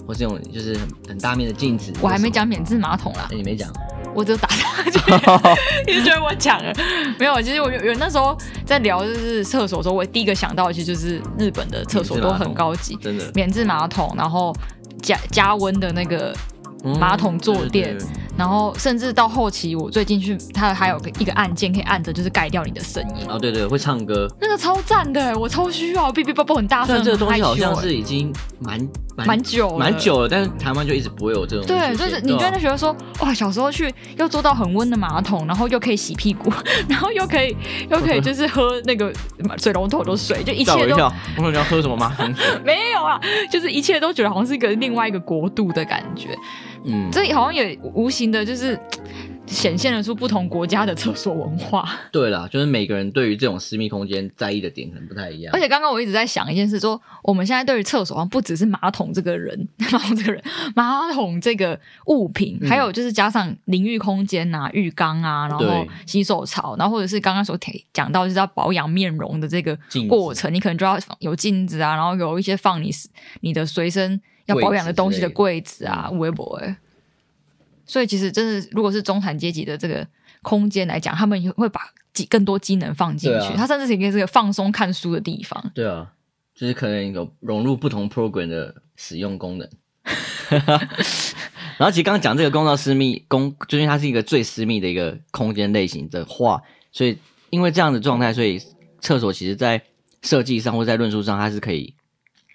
[0.07, 1.93] 或这种就是很很大面的镜子。
[2.01, 3.71] 我还没讲免治马桶啦，欸、你没讲，
[4.15, 4.99] 我只有打他去，
[5.87, 6.73] 你觉得我讲了？
[7.19, 14.55] 没有，其实我有有那时候在聊就是厕所的时候，我第一个想到的其实就是日本的厕所都很高级，真的免治马桶，然后
[15.03, 16.35] 加加温的那个。
[17.01, 17.97] 马桶坐垫，
[18.37, 23.27] 然后甚至到后期，我最近去，它还有个一个按键可以按着，就是改掉你的声音。
[23.29, 27.03] 哦，对对，会唱歌，那个超赞的，我超需要，哔哔啵啵很大声。
[27.03, 28.79] 这个东西好像是已经蛮
[29.17, 31.67] 蛮久蛮久了，但是台湾就一直不会有这种。
[31.67, 36.53] 对，就是你真的觉得说，哇，小时候去又坐到很温的马桶，然后又可以洗屁股，
[36.89, 37.57] 然后又可以
[37.89, 39.13] 又可以就是喝那个
[39.59, 40.75] 水龙头的水，就一切都。
[40.75, 42.45] 吓 我一跳，我说你要喝什么马桶水？
[42.65, 46.29] 没有啊，就是一切都觉得好像是一个另外一个国度的感觉。
[46.85, 48.79] 嗯，这好像也无形的，就是
[49.47, 51.89] 显现了出不同国家的厕所文化。
[52.11, 55.53] 对啦，就是每个人对于这种私密空间在意的点可能不太一样。
[55.55, 60.43] 而且刚刚我一直在想一件事，说我们现在对于厕所，好像不只是马桶这个人， 马桶这个人，
[60.75, 69.79] 马桶这个物品，还有就是加上淋浴空间啊、浴缸啊，然后洗手槽，然后或者是刚刚所提讲到就是要保养面容的这个
[70.09, 72.91] 过程，你可能就要有镜子啊，然后有一些放你
[73.41, 74.21] 你的随身。
[74.47, 76.77] 要保养的东西的柜子啊，微博哎，
[77.87, 80.07] 所以其实真的，如果是中产阶级的这个
[80.43, 81.81] 空间来讲，他们会把
[82.29, 83.49] 更多机能放进去。
[83.49, 85.73] 啊、它甚至是一个这个放松看书的地方。
[85.75, 86.13] 对啊，
[86.55, 89.69] 就是可能有融入不同 program 的使用功能。
[91.77, 97.19] 然后其实刚刚讲这个公道私密公，就因为它是一个最私密的一个空间类型的话，所以
[97.51, 98.61] 因为这样的状态，所以
[99.01, 99.83] 厕所其实在
[100.23, 101.95] 设计上或在论述上，它是可以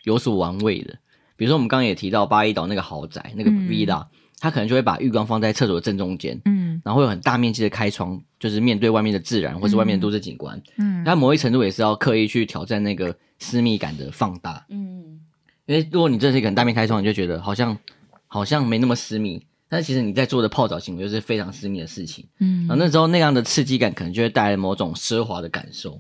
[0.05, 0.97] 有所玩味的。
[1.35, 4.05] 比如说我们刚刚也提到巴厘岛那个豪宅那个 villa，
[4.39, 15.19] 它可能就会把浴缸放在厕所的正中间，嗯，然后会有很大面积的开窗，就是面对外面的自然或是外面的都市景观，嗯，它某一程度也是要刻意去挑战那个私密感的放大，嗯，
[15.65, 17.77] 因为如果你真的是一个很大面开窗，你就觉得好像。
[18.31, 22.27] 好像没那么私密，但其实你在做的泡澡行为就是非常私密的事情。
[22.37, 25.99] 嗯，然后那时候那样的刺激感，可能就会带来某种奢华的感受。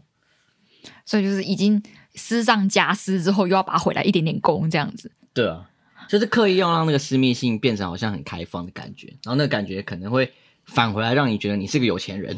[1.07, 1.81] 所以就是已经
[2.13, 5.11] 私上加私之后，又要把它回来一点点攻这样子。
[5.33, 5.68] 对啊，
[6.09, 10.33] 就是刻意要让那个私密性变成好像很开放的感觉，然后那个感觉可能会
[10.65, 12.35] 返回来让你觉得你是个有钱人。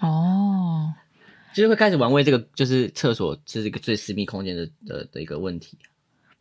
[0.00, 0.92] 哦，
[1.54, 5.78] 就是会开始玩味这个，就是厕所是一个最私密空间的的的一个问题。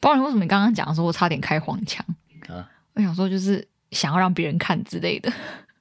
[0.02, 2.06] 不然为什么你刚刚讲的时候我差点开黄腔？
[2.50, 5.32] 啊，我想说就是想要让别人看之类的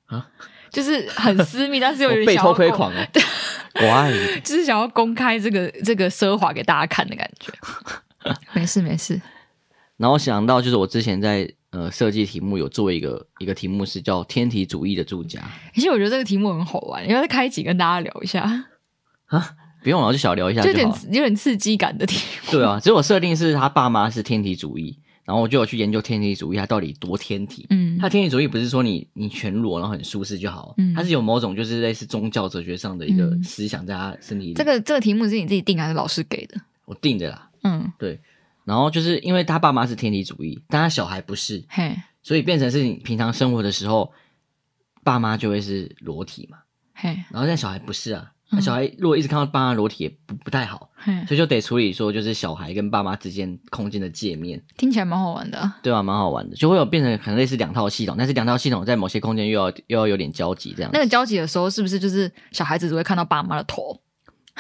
[0.07, 0.25] 啊，
[0.71, 3.21] 就是很私密，但是又有点被偷窥狂哦，对，
[3.73, 4.13] 乖，
[4.45, 7.53] 就是想要公开这个这个奢华给大家看的感觉。
[8.53, 9.21] 没 事没事。
[9.97, 15.41] 然后想到就是我之前在呃设计题目有做一个一个题目是叫天体主义的住家，
[15.75, 18.43] 其实我觉得这个题目很好玩，要再开一集跟大家聊一下
[19.27, 19.51] 啊，
[19.83, 22.53] 不用了，就小聊一下就，就有点有点刺激感的题目。
[22.53, 24.99] 对啊，其实我设定是他爸妈是天体主义。
[25.27, 27.67] 然后我就有去研究天体主义，它到底多天体？
[27.71, 34.53] 嗯，他天体主义不是说你你全裸然后很舒适就好，嗯，它是有某种就是类似宗教哲学上的一个思想在他身体里。
[34.53, 36.61] 这个这个题目是你自己定还是老师给的？
[36.85, 37.49] 我定的啦。
[37.63, 38.21] 嗯，对。
[38.65, 44.13] 然后就是因为他爸妈是天理主义，但他小孩不是，嘿，所以变成是你平常生活的时候，
[45.03, 46.59] 爸妈就会是裸体嘛，
[46.95, 48.31] 嘿，然后但小孩不是啊。
[48.51, 50.89] 那小孩如果一直看到爸妈裸体也不不太好，
[51.27, 60.91] 所以就得处理说，就是小孩跟爸妈之间空间的界面，听起来蛮好玩的，对啊，蛮好玩的，就会有变成可能类似两套系统，但是两套系统在某些空间又要又要有点交集，这样。
[60.93, 63.99] 那个交集的时候，是不是就是小孩子只会看到爸妈的头？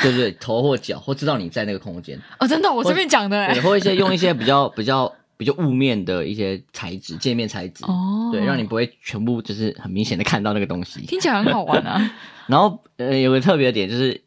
[0.02, 0.32] 对不对？
[0.32, 2.18] 头或脚，或知道你在那个空间。
[2.38, 11.00] 哦，真的，我随便讲的，对，或一些用一些比较比较比较雾面的一些材质，界面材质，哦，对，让你不会全部就是很明显的看到那个东西。
[11.06, 12.10] 听起来很好玩啊。
[12.46, 14.20] 然后呃，有个特别的点就是。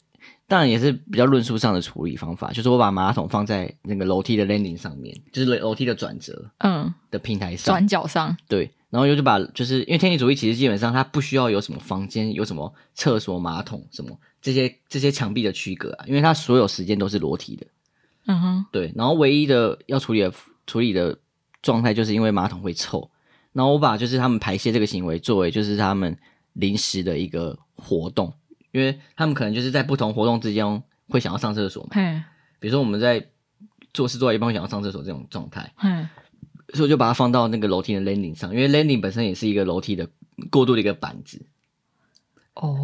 [0.49, 17.67] 当然也是比较论述上的处理方法，就是我把马桶放在那个楼梯的 landing 上面，就是楼梯的转折，嗯，的平台上，转角上，对，然后又就把，就是因为天体主义其实基本上它不需要有什么房间，有什么厕所、马桶什么这些这些墙壁的区隔啊，因为它所有时间都是裸体的，
[18.27, 20.33] 嗯哼，对，然后唯一的要处理的
[20.65, 21.19] 处理的
[21.61, 23.11] 状态，就是因为马桶会臭，
[23.51, 26.17] 然后我把就是他们排泄这个行为作为就是他们
[26.53, 28.33] 临时的一个活动。
[28.71, 32.21] 因为他们可能就是在不同活动之间会想要上厕所嘛，嘿
[32.59, 33.27] 比如说我们在
[33.93, 36.07] 做事做到一半会想要上厕所这种状态，嗯
[36.73, 40.07] 所以我就把它放到那个楼梯的 landing 上，因为 landing 本身也是一个楼梯的
[40.49, 41.45] 过渡的一个板子。
[42.61, 42.75] 哦，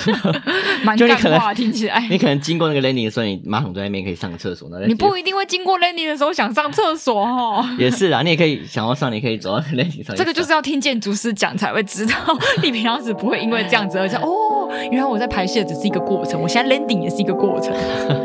[0.84, 2.06] 蛮干话，听起来。
[2.10, 4.68] 你可能经过那个 landing 的时候，你马桶在那边可以上个厕所。
[4.86, 7.64] 你不一定会经过 landing 的时候想上厕所哦。
[7.78, 10.14] 也是啊，你也可以想要上，你可以走到 landing 上。
[10.16, 12.14] 这个就是要听建筑师讲才会知道，
[12.62, 17.72] 你平常时不会因为这样子而想哦，原来我在排泄只是一个过程，我现在 landing 也是一个过程。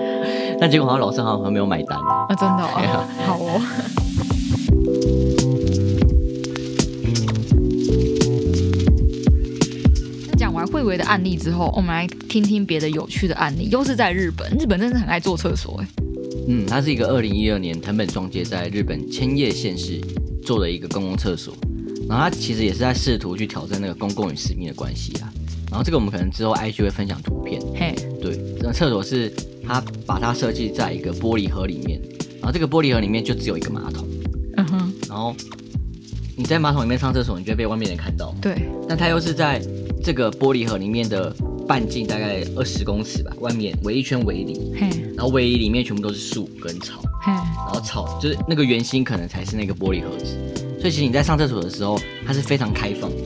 [0.60, 4.05] 那结果好像老师好像没有买单啊，真的哦，好哦。
[10.86, 14.50] 维的案例之后，我们来听听别的有趣的案例，又是在日本。
[14.58, 15.88] 日本真的很爱做厕所，哎，
[16.48, 20.00] 嗯，它是一个二零一二年藤本壮介在日本千叶县市
[20.44, 21.54] 做的一个公共厕所，
[22.08, 25.32] 然后他其实也是在试图去挑战那个公共与私密的关系啊。
[25.70, 29.34] 然后这个我们可能之后 IG 会分享图片，嘿，对，这个厕所是
[29.68, 32.00] 他把它设计在一个玻璃盒里面，
[32.40, 34.08] 然后这个玻璃盒里面就只有一个马桶，
[34.58, 35.36] 嗯哼，然后
[36.38, 39.62] 你在马桶里面上厕所，你就会被外面人看到，对，但他又是在。
[40.06, 41.36] 这个玻璃盒里面的
[41.68, 50.38] 半径大概二十公尺吧，外面围一圈围篱，嘿然后围篱里面全部都是树跟草，嘿然后草就是那个圆心可能才是那个玻璃盒子，
[50.80, 53.18] 所以其实你在上厕所的时候，它是非常开放的，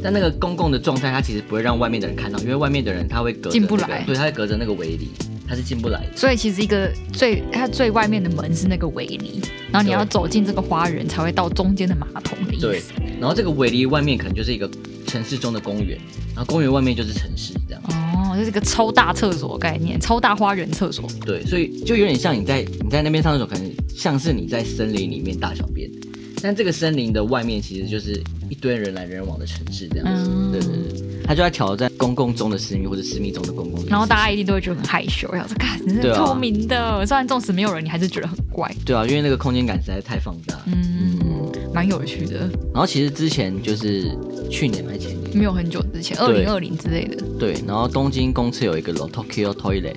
[0.00, 5.08] 但那个公共的状态，它其实不会让外面的人看到，因为外面的人他会隔着、那个、进不来，对，他会隔着那个围篱，
[5.48, 6.16] 他是进不来的。
[6.16, 9.40] 所以其实一个最它最外面的门是那个围篱，
[9.72, 12.68] 然后你要走进这个花园才会到中间的马桶的意思。
[12.68, 12.80] 对，
[13.18, 14.70] 然后这个围篱外面可能就是一个。
[15.12, 15.98] 城市中的公园，
[16.34, 21.06] 然后公园外面就是城市，这样哦，这是个超大厕所概念，超大花园厕所。
[21.26, 25.90] 对，所以就有点像你在你在那边上厕所，可能像是你在森林里面大小便，
[26.40, 30.30] 但这个森林的外面其实就是一堆人来人往的城市这样子。
[30.32, 33.84] 嗯、对对对，他就在挑战公共中的私密或者私密中的公共。
[33.86, 38.74] 然后大家一定都会觉得很害羞，要说看你是透明的，啊、虽然纵使没有人，你还是觉得很怪。
[38.86, 40.58] 对啊，因为那个空间感实在太放大。
[40.66, 41.18] 嗯，
[41.72, 42.40] 蛮有趣的。
[42.72, 44.10] 然后其实之前就是
[44.50, 47.16] 去年还前年，没有很久之前，二零二零之类的。
[47.38, 49.96] 对，然后东京公厕有一个 Tokyo Toilet。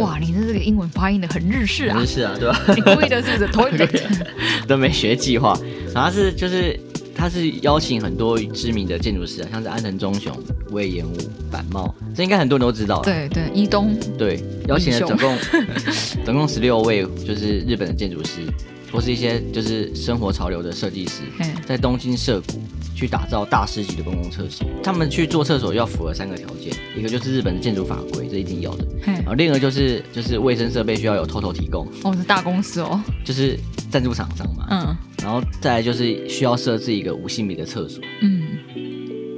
[0.00, 1.96] 哇，你的这个英文发音的很日式啊！
[2.00, 2.60] 日式啊，对吧？
[2.74, 3.46] 你故意的是不是？
[3.54, 5.56] Toilet 都没学计划，
[5.94, 6.76] 然后是就是
[7.14, 10.36] 他是邀请很多知名的建筑师啊，像是安藤忠雄、
[10.72, 11.16] 魏延武、
[11.48, 13.00] 板茂，这应该很多人都知道。
[13.02, 13.96] 对对，伊东。
[14.18, 15.38] 对，邀请了总共
[16.26, 18.40] 总共十六位，就是日本的建筑师，
[18.94, 21.22] 或是一些就是生活潮流的设计师，
[21.66, 22.62] 在东京涩谷。
[22.96, 28.86] 去打造大师级的公共厕所，他们去做厕所要符合三个条件，一个就是日本的建筑法规，这一定要的。
[29.04, 31.88] 然后另一个就是就是卫生设备需要有 TOTO 提供。
[32.04, 33.58] 哦，是大公司哦，就是
[33.90, 34.68] 赞助厂商嘛。
[34.70, 34.96] 嗯。
[35.24, 38.00] 然后再来就是需要设置一个无性别的厕所。
[38.20, 38.42] 嗯。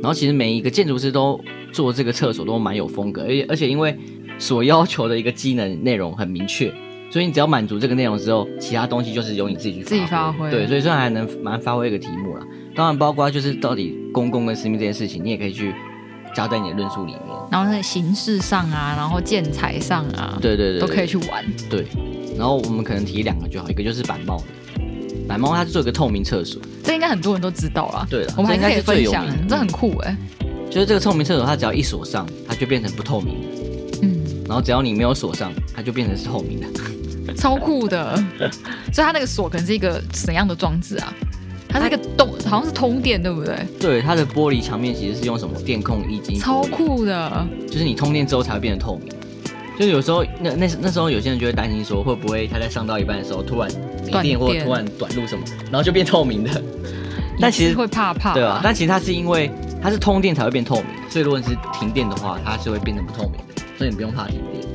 [0.02, 1.40] 然后其实每一个建筑师都
[1.72, 3.98] 做这个厕所都蛮有风格，而且而且因为
[4.38, 6.70] 所要求的一个机能内容很明确，
[7.10, 10.50] 所以你只要满足这个内容之后，其他东西就是由你自己去自己发挥。
[10.50, 12.42] 对，所以虽然还能蛮发挥一个题目了。
[12.74, 15.74] 当然，包括就是到底公共跟私密这件事情，你也可以去
[16.34, 17.22] 加在你的论述里面。
[17.50, 21.44] 然后在形式上啊，然后建材上啊，对对对，都可以去玩。
[21.70, 21.86] 对，
[22.36, 24.44] 然后我们可能提两个就好，一个就是板帽的，
[25.26, 28.06] 板帽它是做一个透明厕所，这应该很多人都知道啦。
[28.10, 30.14] 对了，我们还是可以分享，这很酷哎。
[30.68, 33.46] 就是这个透明厕所，它只要一锁上，它就变成不透明的。
[34.02, 34.20] 嗯。
[34.46, 36.66] 然后只要你没有锁上，它就变成是透明的，
[37.34, 38.16] 超酷的。
[38.92, 41.12] 所以它那个锁可能是一个怎样的装置啊？
[41.68, 43.56] 它是一个动，好像是通电，对不对？
[43.78, 47.46] 对，它的玻璃墙面其实是用什么电控液晶，超酷的。
[47.68, 49.12] 就是你通电之后才会变得透明。
[49.78, 53.70] 就是有时候那那那时候有些人就会担心说，会不会他在上到一半的时候突然
[54.06, 56.62] 没电，电或突然短路什么，然后就变透明的。
[57.38, 58.60] 但其实会怕怕，对啊。
[58.62, 59.50] 但其实它是因为
[59.82, 64.65] 它是通电才会变透明，所以如果你是停电的话，它是会变成不透明的，所以你不用怕停电。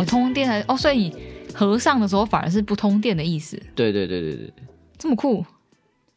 [0.00, 1.14] 你通电才哦，所以你
[1.54, 3.56] 合上的时候反而是不通电的意思。
[3.74, 4.64] 对对对对对对。
[4.96, 5.44] 这么酷，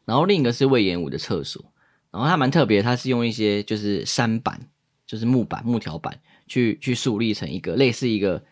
[0.04, 1.62] 然后另一个是魏延武的厕所，
[2.10, 4.68] 然后它蛮特别，它是用一些就是山板，
[5.06, 8.42] 就是木板、木条板去去树立成一个类似一个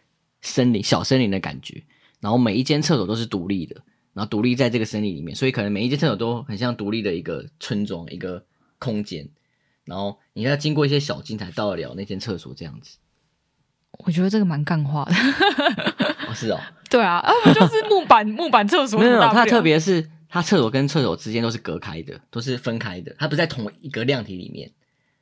[0.42, 1.82] 森林、小森林的感觉。
[2.20, 3.76] 然后每一间厕所都是独立的，
[4.12, 8.44] 然后独立在这个森林里面，所以可能每一间厕所都很像独立的一个村庄、一个
[8.78, 9.28] 空间。
[9.84, 12.98] 然后你要经过一些小径才到得了那间厕所，这样子。
[13.98, 15.14] 我觉得这个蛮干话的。
[16.28, 18.98] 哦，是哦， 对啊，啊不就是木板 木板厕所？
[19.00, 20.08] 没有，它特别是。
[20.28, 24.70] 它厕所跟厕所之间都是隔开的，都是分开的，它不在同一个量体里面。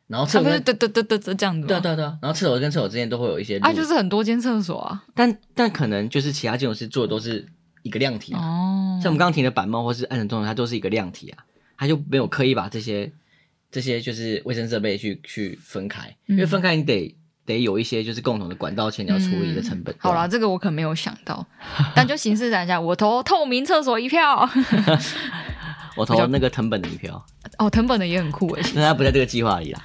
[0.09, 1.69] 然后厕所这样子。
[1.69, 2.05] 对对对。
[2.05, 3.59] 然后厕所跟厕所之间都会有一些。
[3.59, 5.05] 啊，就是很多间厕所啊。
[5.15, 7.47] 但但可能就是其他建筑师做的都是
[7.83, 8.41] 一个量体啊。
[8.41, 8.99] 哦。
[9.01, 11.45] 像我们刚刚提的板帽或是安藤忠雄，它都是一个量体啊，
[11.77, 13.13] 它就没有刻意把这些
[13.71, 17.15] 这些就是卫生设备去去分开，嗯、因为分开你得。
[17.47, 19.95] 得有一些就是共同的管道钱你要处理的成本。
[19.95, 21.47] 嗯、好了，这个我可没有想到，
[21.95, 24.49] 但就形式来讲，我投透明厕所一票。
[25.97, 27.25] 我投那个藤本的一票。
[27.59, 29.81] 哦，藤本的也很酷诶， 那他不在这个计划里啦。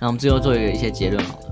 [0.00, 1.51] 那我们最后做一个一些结论好了。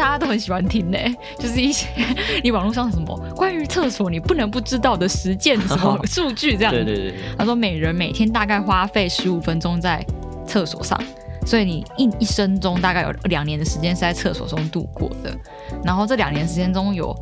[0.00, 0.98] 大家都很喜欢听呢，
[1.38, 1.86] 就是一些
[2.42, 6.72] 你网络上什么关于厕所你不能不知道的实践什么 数据这样。
[6.72, 7.14] 对对对。
[7.36, 10.02] 他说每人每天大概花费十五分钟在
[10.46, 10.98] 厕所上，
[11.44, 15.36] 所以你一一生中大概有两年的时间是在厕所中度过的。
[15.84, 17.14] 然后这两年时间中有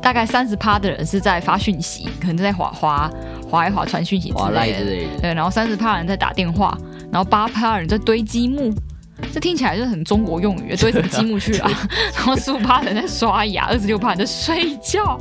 [0.00, 3.10] 大概三十趴的人是在发讯息，可能在划划
[3.50, 4.84] 划一划传讯息之类的。
[5.20, 6.78] 对，然后三十趴人在打电话，
[7.10, 8.72] 然后八趴人在堆积木。
[9.32, 11.70] 这听起来就是很中国用语，堆什么积木去啊？
[12.16, 15.18] 然后十五趴人在刷牙，二十六趴人在睡觉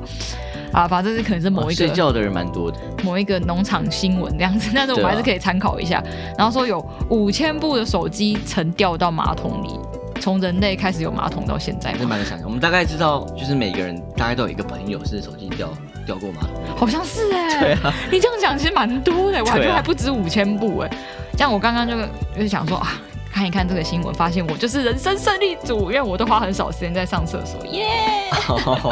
[0.72, 6.04] 啊， 反正这是可能是某一个睡觉的人蛮多的，某一个农场新闻这样子，但是我们还是可以参考一下。
[6.38, 9.80] 然后说有五千部的手机曾掉到马桶里，
[10.20, 12.46] 从人类开始有马桶到现在，这蛮想象。
[12.46, 15.70] 我们大概知道，就是每个人大概都有一个朋友是手机掉
[16.06, 20.90] 掉过马桶，好像是哎、欸，对啊，你这样讲其实蛮多的，我还觉得还不止五千部哎。
[21.38, 21.96] 像我刚刚就
[22.36, 23.00] 就是想说啊。
[23.34, 27.88] 看一看这个新闻，发现我就是人生胜利组，因为我都花很少时间在上厕所，耶、
[28.32, 28.92] yeah!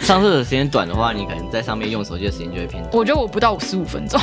[0.00, 2.90] 上厕所时间短的话，你可能在上面用手机的时间就会偏短。
[2.94, 4.18] 我觉得我不到十五分钟。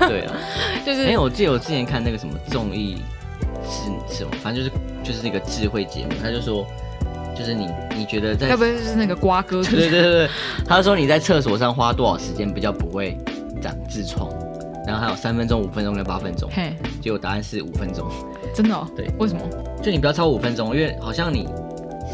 [0.00, 0.34] 对啊，
[0.84, 1.04] 就是。
[1.04, 3.02] 因为，我记得我之前看那个什么综艺
[3.64, 6.66] 是什么，反正就是就是那个智慧节目，他就说，
[7.34, 9.62] 就是你你觉得在，要不就是那个瓜哥？
[9.62, 10.28] 对对对对，
[10.66, 13.16] 他说你在厕所上花多少时间比较不会
[13.62, 14.28] 长痔疮，
[14.86, 18.06] 然后还有三分钟、五分钟跟八分钟，嘿，结果答案是五分钟。
[18.54, 18.86] 真的、哦？
[18.96, 19.42] 对，为什么？
[19.82, 21.48] 就你不要超过五分钟，因为好像你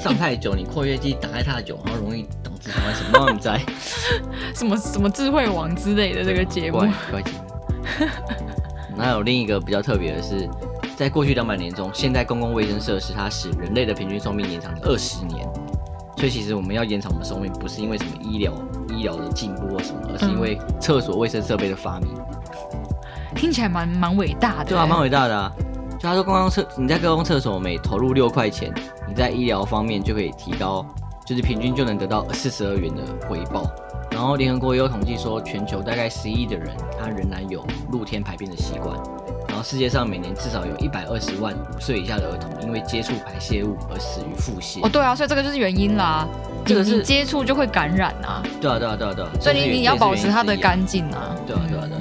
[0.03, 3.61] 上太久，你括约肌打开太久，然后容易导致什么什么你在
[4.57, 6.78] 什么什么智慧网之类的这个节目。
[7.11, 8.09] 怪节目。
[8.97, 10.49] 那有另一个比较特别的是，
[10.97, 15.47] 在过去两百年中，现代公共卫生设施它使人类的平均寿命延长了二十年。
[16.16, 18.53] 所以其实我们要延长我们寿命，不是因为什么医疗
[18.91, 22.11] 医疗的进步或什么，而是因为厕所卫生设备的发明。
[23.34, 25.51] 听起来蛮蛮伟大的，对啊，蛮伟大的啊。
[26.01, 28.72] 就他说，公共厕你在公共厕所每投入六块钱，
[29.07, 30.84] 你在医疗方面就可以提高，
[31.26, 33.70] 就是平均就能得到四十二元的回报。
[34.11, 38.96] 然后联合国也有统计说，全球大概十亿的人，他仍然有露天排便的习惯。
[39.46, 44.78] 然后世界上每年至少有一百二十万五岁以下的儿童因为接触排泄物而死于腹泻。
[44.82, 46.26] 哦，对啊，所以这个就是原因啦。
[46.64, 48.42] 这个是接触就会感染啊。
[48.59, 49.30] 对啊，对啊，对啊，对啊。
[49.38, 51.36] 所以你你要保持它的干净啊。
[51.46, 52.01] 对啊，对啊，对啊。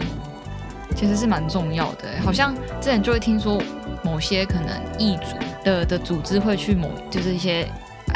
[0.99, 3.61] 其实是蛮重要的，好像之前就会听说。
[4.01, 7.67] 某些可能异族的的组织会去某就是一些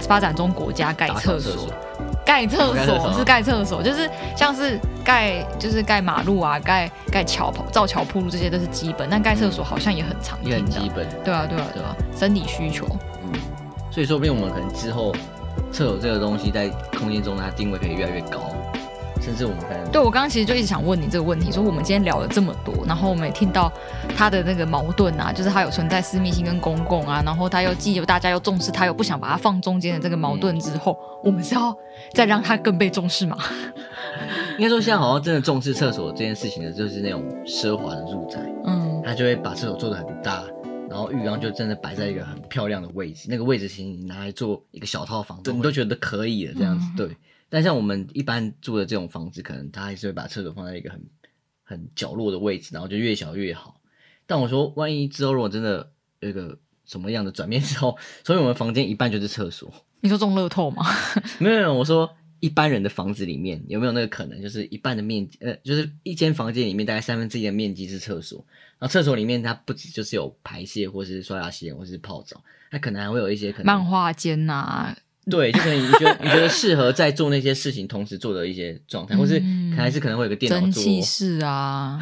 [0.08, 1.70] 发展中国家盖厕所，
[2.26, 11.06] 盖厕所，所是盖厕所，就是像是盖就是盖马路啊，盖盖桥造桥铺路这些都是基本，但盖厕所好像也很常见，也很基本。
[11.22, 12.88] 对啊，对啊，对啊，生理需求。
[13.22, 13.34] 嗯，
[13.92, 15.14] 所以说不定我们可能之后
[15.70, 18.40] 厕所这个东西在空间中它定位可以越来越高。
[19.24, 23.72] 甚至我们可能对我刚刚其实就一直想问你这个问题，说我们今天聊了这么多，然后我们也听到
[24.16, 31.76] 他的那个矛盾啊，就是他有存在私密性跟公共啊，然后他又既有大家又重视他，又不想把它放中间的这个矛盾之后，我们是要
[32.14, 33.38] 再让他更被重视吗？
[34.58, 40.44] 应该说现在好像真的重视厕所这件事情的，就是那种奢华的住宅，嗯，他就会把厕所做的很大，
[40.90, 47.18] 然后浴缸就真的摆在一个很漂亮的位置，那个位置其实你拿来做一个小套房，你都觉得可以的这样子，嗯、对。
[47.54, 51.00] 但像我们一般住的这种房子，可能他还是会把厕所放在一个很
[51.62, 53.80] 很角落的位置，然后就越小越好。
[54.26, 55.92] 但我说，万一之后如果真的
[56.22, 59.72] 有一个什么样的转变之后，所以我们房间一半就是厕所。
[60.02, 60.84] 你说中乐透吗？
[61.38, 68.44] 没有没有，我说一般人的房子里面有没有那个可能，就是一半的面积，呃，就是一间房间里面大概三分之一的面积是厕所，
[68.80, 74.98] 然后厕所里面它不止就是有排泄，或是刷牙洗脸，或是泡澡，它可能还会有一些可能漫画间呐、啊。
[75.30, 79.42] 对，就可能你觉得你觉得适合在做那些事情同时做的一些状态，嗯、或是
[79.76, 82.00] 还是可能会有个电脑做蒸汽室啊、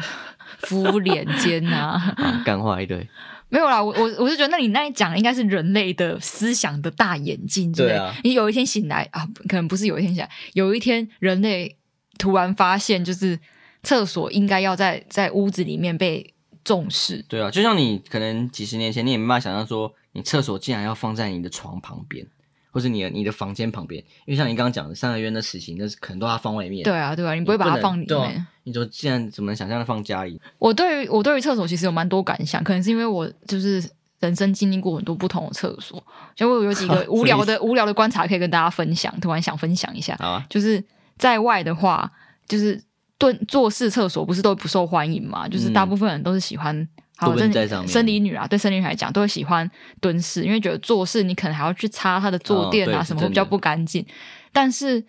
[0.62, 3.08] 敷脸间 啊，干话一堆。
[3.48, 8.14] 没有啦，我我我是觉得，那你那里讲的应该是人类的思想的大演进，对啊。
[8.24, 11.76] 你有一天醒来啊，可能不是有一天醒来，有一天人类
[12.18, 13.38] 突然发现，就是
[13.82, 16.32] 厕所应该要在在屋子里面被
[16.64, 17.22] 重视。
[17.28, 22.26] 对啊，就像你可能几十年前你也没办法想象说，你厕所竟然要放在你的床旁边。
[22.72, 26.82] 或是你的你的房间旁边，因为像你刚刚讲的三合院的事情，那是可能都要放外面。
[26.82, 28.18] 对啊，对啊，你不会把它放里面。
[28.18, 30.40] 啊，你就既然怎么能想象的放家里？
[30.58, 33.82] 我对于我对于厕所其实有蛮多感想，可能是因为我就是
[34.20, 36.02] 人生经历过很多不同的厕所，
[36.34, 39.14] 所以我有几个 无聊的无聊的观察可以跟大家分享。
[39.20, 40.82] 突然想分享一下，啊，就是
[41.18, 42.10] 在外的话，
[42.48, 42.82] 就是
[43.18, 45.46] 蹲坐式厕所不是都不受欢迎嘛？
[45.46, 46.88] 就是大部分人都是喜欢。
[47.26, 49.70] 好，生理女啊，对生理女来讲，都会喜欢
[50.00, 54.04] 蹲式，因为觉得坐式你可能还要去擦她的坐垫啊，什么会比较不干净。
[54.52, 55.00] 但是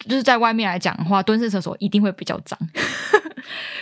[0.00, 2.58] 就是在外面来讲的话，蹲式厕所一定会比较脏。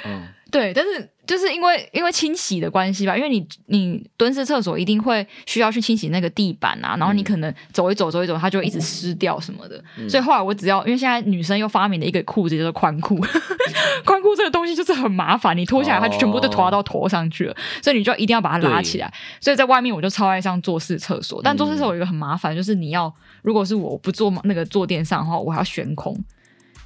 [0.05, 1.11] 嗯， 对，但是。
[1.27, 9.83] 就是因为因为清洗的关系吧，因为你你蹲式厕所一定会需要去清洗那个地板啊，然后你可能走一走走一走，它就会一直湿掉什么的。
[9.99, 13.17] 嗯、所以后来我只要因为现在女生又发明了一个裤子叫做宽裤，
[14.05, 19.13] 宽裤这个东西就是很麻烦，你脱下来它就全部都拖到头上去了，哦、所以你就一定要把它拉起来。
[19.41, 23.13] 所以在外面我就超爱上坐式厕所，但坐式厕所有一个很麻烦，就是你要
[23.43, 26.15] 如果是我不坐那个坐垫上的话，我还要悬空，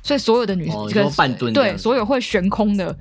[0.03, 2.97] 所以所有的女生、哦、半蹲对所有会悬空的。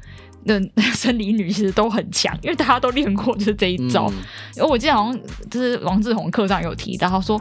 [0.47, 0.59] 的
[0.95, 4.07] 生理女其实都很强，因为大家都练过就是这一招。
[4.09, 4.15] 嗯、
[4.55, 5.21] 因为我记得好像
[5.51, 7.39] 就是王志宏课上有提到，他说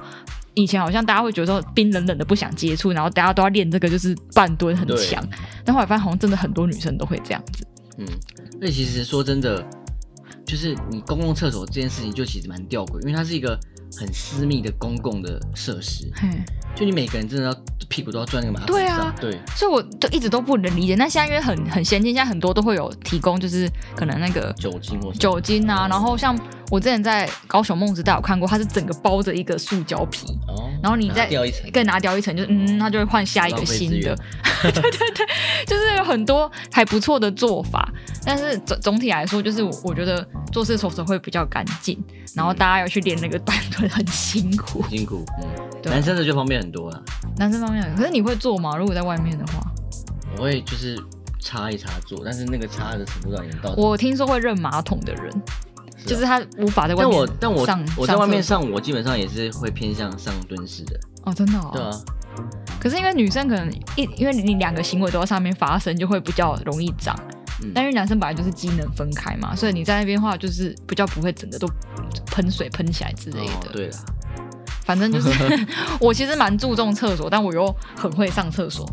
[0.54, 5.26] 以前好像大家会觉得说冰冷冷的不想接触，然后大家都要练这个就是半蹲很强。
[5.64, 7.66] 但后来发现好像真的很多女生都会这样子。
[7.98, 8.06] 嗯，
[8.60, 9.64] 那其实说真的，
[10.44, 13.58] 就是你公共厕所这件事情就其实蛮吊诡，因为它是一个
[13.98, 16.10] 很私密的公共的设施。
[16.14, 16.28] 嘿
[16.74, 17.56] 就你每个人真的要
[17.88, 18.76] 屁股都要钻那个马桶。
[18.76, 20.94] 对啊，对，所以我都一直都不能理解。
[20.96, 25.88] 那现在因为很很先进，现在很多都会有提供，就是可能那个酒精或酒精啊。
[25.88, 26.38] 然后像
[26.70, 31.30] 我之前在高雄梦时代有看过，它是整个包着一个塑胶皮，哦、然后你再
[31.72, 34.14] 更拿，拿掉一层，就嗯，它就会换下一个新的。
[34.62, 35.26] 对对对，
[35.66, 37.90] 就是有很多还不错的做法。
[38.22, 42.02] 但是总总体来说，就是我我觉得坐式厕所会比较干净，
[42.34, 45.24] 然后大家要去练那个短腿很辛苦，辛苦。
[45.42, 45.48] 嗯，
[45.82, 47.02] 对男生的就方便很多了。
[47.36, 48.76] 男生方面，可是你会做吗？
[48.76, 49.60] 如果在外面的话，
[50.36, 50.98] 我会就是
[51.40, 53.70] 擦一擦做，但是那个擦的程度上已经到。
[53.76, 55.42] 我听说会认马桶的人，
[56.06, 57.10] 就是他无法在外面。
[57.10, 60.98] 但我但我上我在外面上，我基本上也是会偏向上蹲式的。
[61.24, 61.70] 哦，真的哦。
[61.74, 61.90] 对啊。
[62.78, 67.16] 可是因为女生可能一，因为你两个行为都在上面发生，就会比较容易脏。
[67.62, 67.72] 嗯。
[67.74, 71.68] 但是男生本来就是机能分开嘛，所以你在那边的话，就是比较不会整个都
[72.26, 73.52] 喷水喷起来之类的。
[73.52, 73.96] 哦、对了。
[74.84, 75.28] 反正就是
[75.98, 78.88] 我其实蛮注重厕所，但我又很会上厕所。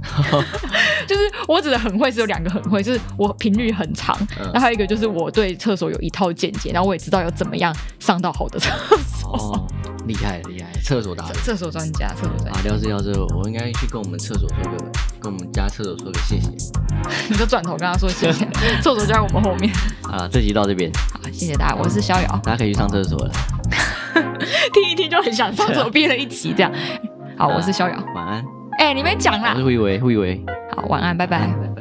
[1.06, 8.72] 就是我指的很会是有两个很会，就是我频率很长，嗯、然后还有一个就是我对厕所有一套见解，然后我也知道要怎么样上到好的厕
[9.06, 9.38] 所。
[9.38, 9.68] 哦，
[10.08, 12.60] 厉害厉害，厕所达人，厕所专家，厕所专家。
[12.60, 14.92] 啊，要是要是我应该去跟我们厕所说个，
[15.24, 16.50] 跟我们家厕所说个谢谢。
[17.30, 18.46] 你就转头跟他说谢谢，
[18.82, 19.74] 厕所就在我们后面。
[20.12, 23.32] 啊，这集到这边，好，谢谢大家，我是逍遥，大家可以去上厕所了。
[24.74, 26.72] 听一听就很想上厕所，憋了一集这样。
[27.38, 28.44] 好，我是逍遥，晚安。
[28.78, 29.52] 哎，你没讲啦。
[29.54, 30.46] 我是胡一维，胡一维。
[30.76, 31.73] 好，晚安，拜拜。